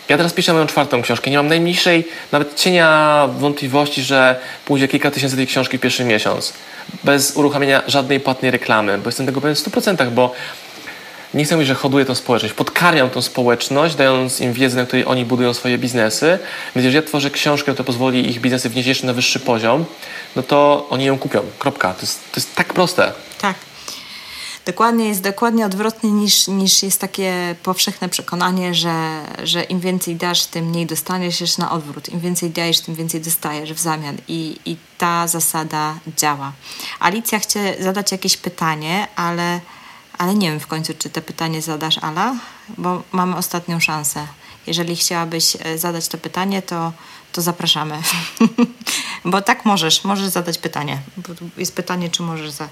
[0.09, 1.31] Ja teraz piszę moją czwartą książkę.
[1.31, 6.53] Nie mam najmniejszej, nawet cienia wątpliwości, że pójdzie kilka tysięcy tej książki w pierwszy miesiąc.
[7.03, 10.33] Bez uruchamiania żadnej płatnej reklamy, bo jestem tego pewien w 100%, bo
[11.33, 15.05] nie chcę mówić, że hoduję tą społeczność, podkarmiam tą społeczność, dając im wiedzę, na której
[15.05, 16.39] oni budują swoje biznesy.
[16.75, 19.85] Więc jeżeli ja tworzę książkę, która pozwoli ich biznesy wnieść jeszcze na wyższy poziom,
[20.35, 21.41] no to oni ją kupią.
[21.59, 21.93] Kropka.
[21.93, 23.13] To jest, to jest tak proste.
[23.41, 23.55] Tak.
[24.65, 30.45] Dokładnie jest dokładnie odwrotnie niż, niż jest takie powszechne przekonanie, że, że im więcej dasz,
[30.45, 32.09] tym mniej dostaniesz, jest na odwrót.
[32.09, 34.17] Im więcej dajesz, tym więcej dostajesz w zamian.
[34.27, 36.51] I, i ta zasada działa.
[36.99, 39.59] Alicja chce zadać jakieś pytanie, ale
[40.21, 42.35] ale nie wiem w końcu, czy to pytanie zadasz, Ala,
[42.77, 44.27] bo mamy ostatnią szansę.
[44.67, 46.91] Jeżeli chciałabyś e, zadać to pytanie, to,
[47.31, 48.01] to zapraszamy.
[49.25, 50.99] bo tak możesz, możesz zadać pytanie.
[51.17, 52.67] Bo jest pytanie, czy możesz za,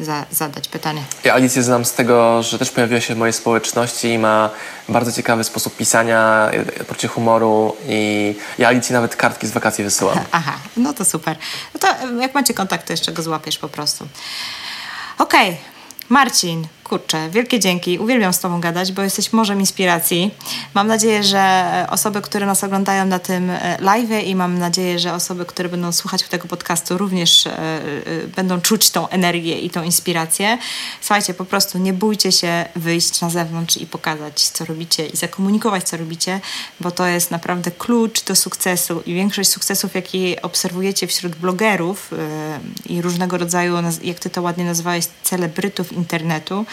[0.00, 1.02] za, zadać pytanie.
[1.24, 4.50] Ja Alicję znam z tego, że też pojawiła się w mojej społeczności i ma
[4.88, 10.18] bardzo ciekawy sposób pisania, e, poczucie humoru i ja Alicji nawet kartki z wakacji wysyłam.
[10.32, 11.36] Aha, no to super.
[11.74, 14.08] No to e, jak macie kontakt, to jeszcze go złapiesz po prostu.
[15.18, 15.60] Okej, okay.
[16.08, 17.98] Marcin, Kurczę, wielkie dzięki.
[17.98, 20.34] Uwielbiam z Tobą gadać, bo jesteś morzem inspiracji.
[20.74, 25.14] Mam nadzieję, że osoby, które nas oglądają na tym e, live i mam nadzieję, że
[25.14, 27.80] osoby, które będą słuchać tego podcastu również e, e,
[28.36, 30.58] będą czuć tą energię i tą inspirację.
[31.00, 35.84] Słuchajcie, po prostu nie bójcie się wyjść na zewnątrz i pokazać, co robicie i zakomunikować,
[35.88, 36.40] co robicie,
[36.80, 42.10] bo to jest naprawdę klucz do sukcesu i większość sukcesów, jakie obserwujecie wśród blogerów
[42.86, 46.66] i różnego rodzaju, jak Ty to ładnie nazwałeś, celebrytów internetu,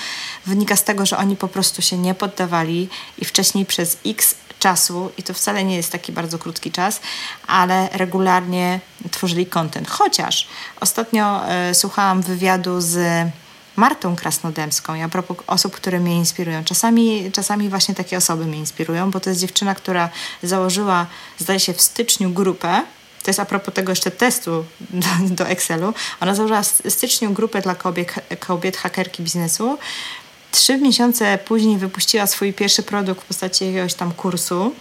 [0.46, 5.12] wynika z tego, że oni po prostu się nie poddawali i wcześniej przez x czasu,
[5.18, 7.02] i to wcale nie jest taki bardzo krótki czas,
[7.48, 8.80] ale regularnie
[9.12, 9.90] tworzyli content.
[9.90, 10.48] Chociaż
[10.80, 11.42] ostatnio
[11.72, 12.98] y, słuchałam wywiadu z
[13.76, 16.64] Martą Krasnodębską i a propos osób, które mnie inspirują.
[16.64, 20.10] Czasami, czasami właśnie takie osoby mnie inspirują, bo to jest dziewczyna, która
[20.44, 21.06] założyła,
[21.38, 22.84] zdaje się, w styczniu grupę,
[23.28, 25.94] to jest a propos tego jeszcze testu do, do Excelu.
[26.20, 29.78] Ona założyła w styczniu grupę dla kobiet, kobiet hakerki biznesu.
[30.52, 34.76] Trzy miesiące później wypuściła swój pierwszy produkt w postaci jakiegoś tam kursu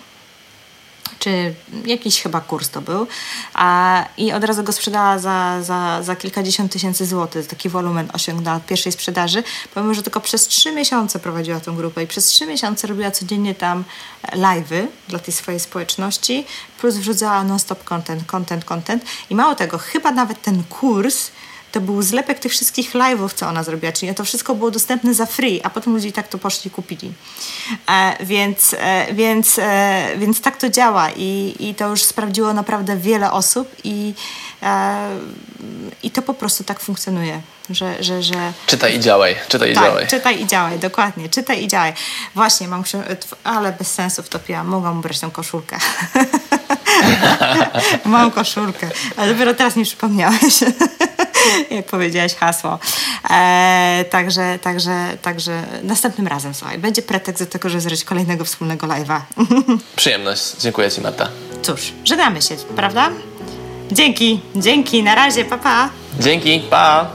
[1.26, 1.54] czy
[1.84, 3.06] jakiś chyba kurs to był,
[3.54, 7.46] a, i od razu go sprzedała za, za, za kilkadziesiąt tysięcy złotych.
[7.46, 9.42] Taki wolumen osiągnęła od pierwszej sprzedaży,
[9.74, 13.54] pomimo, że tylko przez trzy miesiące prowadziła tą grupę i przez trzy miesiące robiła codziennie
[13.54, 13.84] tam
[14.32, 16.46] live'y dla tej swojej społeczności,
[16.80, 21.30] plus wrzucała non-stop content, content, content i mało tego, chyba nawet ten kurs
[21.72, 25.26] to był zlepek tych wszystkich live'ów, co ona zrobiła, czyli to wszystko było dostępne za
[25.26, 27.12] free, a potem ludzie i tak to poszli i kupili.
[27.88, 32.96] E, więc, e, więc, e, więc tak to działa i, i to już sprawdziło naprawdę
[32.96, 34.14] wiele osób i,
[34.62, 35.08] e,
[36.02, 37.40] i to po prostu tak funkcjonuje.
[37.70, 38.52] Że, że, że...
[38.66, 40.06] Czytaj i działaj, czytaj tak, i działaj.
[40.06, 41.92] czytaj i działaj, dokładnie, czytaj i działaj.
[42.34, 42.82] Właśnie, mam
[43.44, 45.78] ale bez sensu wtopiłam, mogłam brać tą koszulkę.
[48.04, 50.60] mam koszulkę, ale dopiero teraz mi przypomniałeś.
[51.70, 52.78] jak powiedziałaś hasło.
[53.30, 58.86] E, także, także, także następnym razem, słuchaj, będzie pretekst do tego, żeby zrobić kolejnego wspólnego
[58.86, 59.20] live'a.
[59.96, 60.56] Przyjemność.
[60.60, 61.28] Dziękuję Ci, Marta.
[61.62, 63.10] Cóż, żegnamy się, prawda?
[63.92, 65.62] Dzięki, dzięki, na razie, papa.
[65.62, 65.90] Pa.
[66.22, 67.10] Dzięki, pa.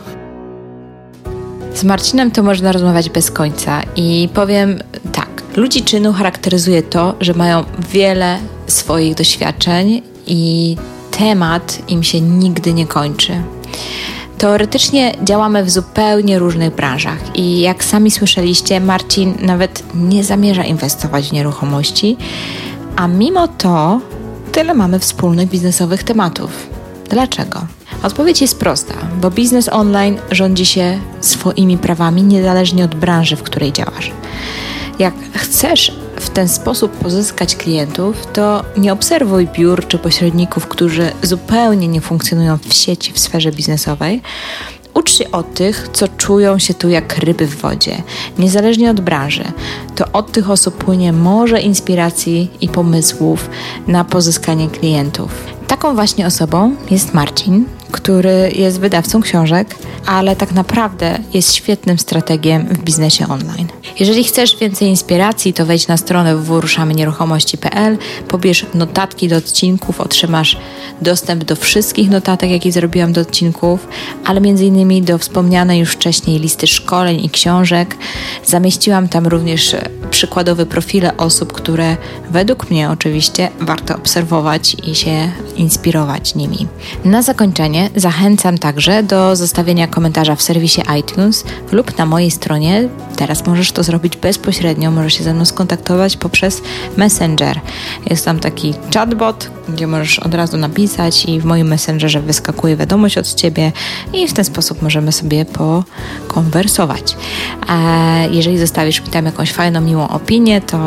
[1.74, 4.80] Z Marcinem to można rozmawiać bez końca i powiem
[5.13, 5.41] tak.
[5.56, 10.76] Ludzi czynu charakteryzuje to, że mają wiele swoich doświadczeń i
[11.18, 13.34] temat im się nigdy nie kończy.
[14.38, 21.30] Teoretycznie działamy w zupełnie różnych branżach i jak sami słyszeliście, Marcin nawet nie zamierza inwestować
[21.30, 22.18] w nieruchomości,
[22.95, 24.02] a mimo to
[24.52, 26.70] tyle mamy wspólnych biznesowych tematów.
[27.10, 27.60] Dlaczego?
[28.04, 33.74] Odpowiedź jest prosta, bo biznes online rządzi się swoimi prawami niezależnie od branży, w której
[33.74, 34.12] działasz.
[35.02, 41.88] Jak chcesz w ten sposób pozyskać klientów, to nie obserwuj biur czy pośredników, którzy zupełnie
[41.88, 44.22] nie funkcjonują w sieci w sferze biznesowej.
[44.93, 48.04] Ucz się od tych, co czują się tu jak ryby w wodzie,
[48.38, 49.43] niezależnie od branży.
[49.95, 53.49] To od tych osób płynie morze inspiracji i pomysłów
[53.88, 55.32] na pozyskanie klientów.
[55.68, 59.76] Taką właśnie osobą jest Marcin, który jest wydawcą książek,
[60.06, 63.68] ale tak naprawdę jest świetnym strategiem w biznesie online.
[63.99, 67.97] Jeżeli chcesz więcej inspiracji, to wejdź na stronę www.ruszamynieruchomości.pl,
[68.28, 70.58] pobierz notatki do odcinków, otrzymasz
[71.02, 73.88] dostęp do wszystkich notatek, jakie zrobiłam do odcinków,
[74.26, 77.97] ale między innymi do wspomnianej już wcześniej listy szkoleń i książek.
[78.45, 79.76] Zamieściłam tam również
[80.22, 81.97] przykładowe profile osób, które
[82.30, 86.67] według mnie oczywiście warto obserwować i się inspirować nimi.
[87.05, 92.89] Na zakończenie zachęcam także do zostawienia komentarza w serwisie iTunes lub na mojej stronie.
[93.15, 96.61] Teraz możesz to zrobić bezpośrednio, możesz się ze mną skontaktować poprzez
[96.97, 97.59] Messenger.
[98.09, 103.17] Jest tam taki chatbot, gdzie możesz od razu napisać i w moim Messengerze wyskakuje wiadomość
[103.17, 103.72] od Ciebie
[104.13, 107.15] i w ten sposób możemy sobie pokonwersować.
[108.32, 110.78] Jeżeli zostawisz mi tam jakąś fajną, miłą opinię, to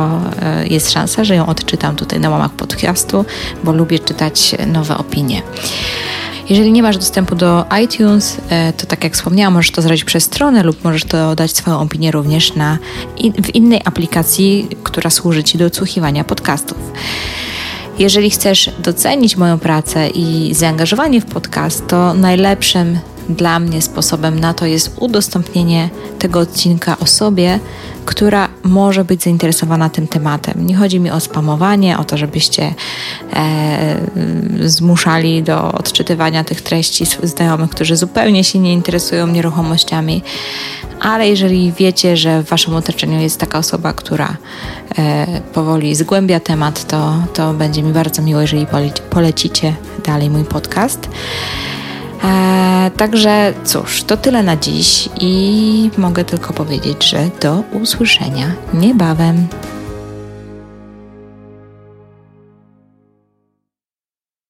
[0.42, 3.24] e, jest szansa, że ją odczytam tutaj na łamach podcastu,
[3.64, 5.42] bo lubię czytać nowe opinie.
[6.48, 10.24] Jeżeli nie masz dostępu do iTunes, e, to tak jak wspomniałam, możesz to zrobić przez
[10.24, 12.78] stronę lub możesz to dać swoją opinię również na,
[13.42, 16.78] w innej aplikacji, która służy Ci do odsłuchiwania podcastów.
[17.98, 22.98] Jeżeli chcesz docenić moją pracę i zaangażowanie w podcast, to najlepszym
[23.28, 27.60] dla mnie sposobem na to jest udostępnienie tego odcinka osobie,
[28.04, 30.66] która może być zainteresowana tym tematem.
[30.66, 32.74] Nie chodzi mi o spamowanie, o to, żebyście
[33.32, 33.96] e,
[34.64, 40.22] zmuszali do odczytywania tych treści znajomych, którzy zupełnie się nie interesują nieruchomościami,
[41.00, 44.36] ale jeżeli wiecie, że w Waszym otoczeniu jest taka osoba, która
[44.98, 48.66] e, powoli zgłębia temat, to, to będzie mi bardzo miło, jeżeli
[49.10, 49.74] polecicie
[50.06, 51.08] dalej mój podcast.
[52.24, 59.46] E, także cóż, to tyle na dziś i mogę tylko powiedzieć, że do usłyszenia niebawem.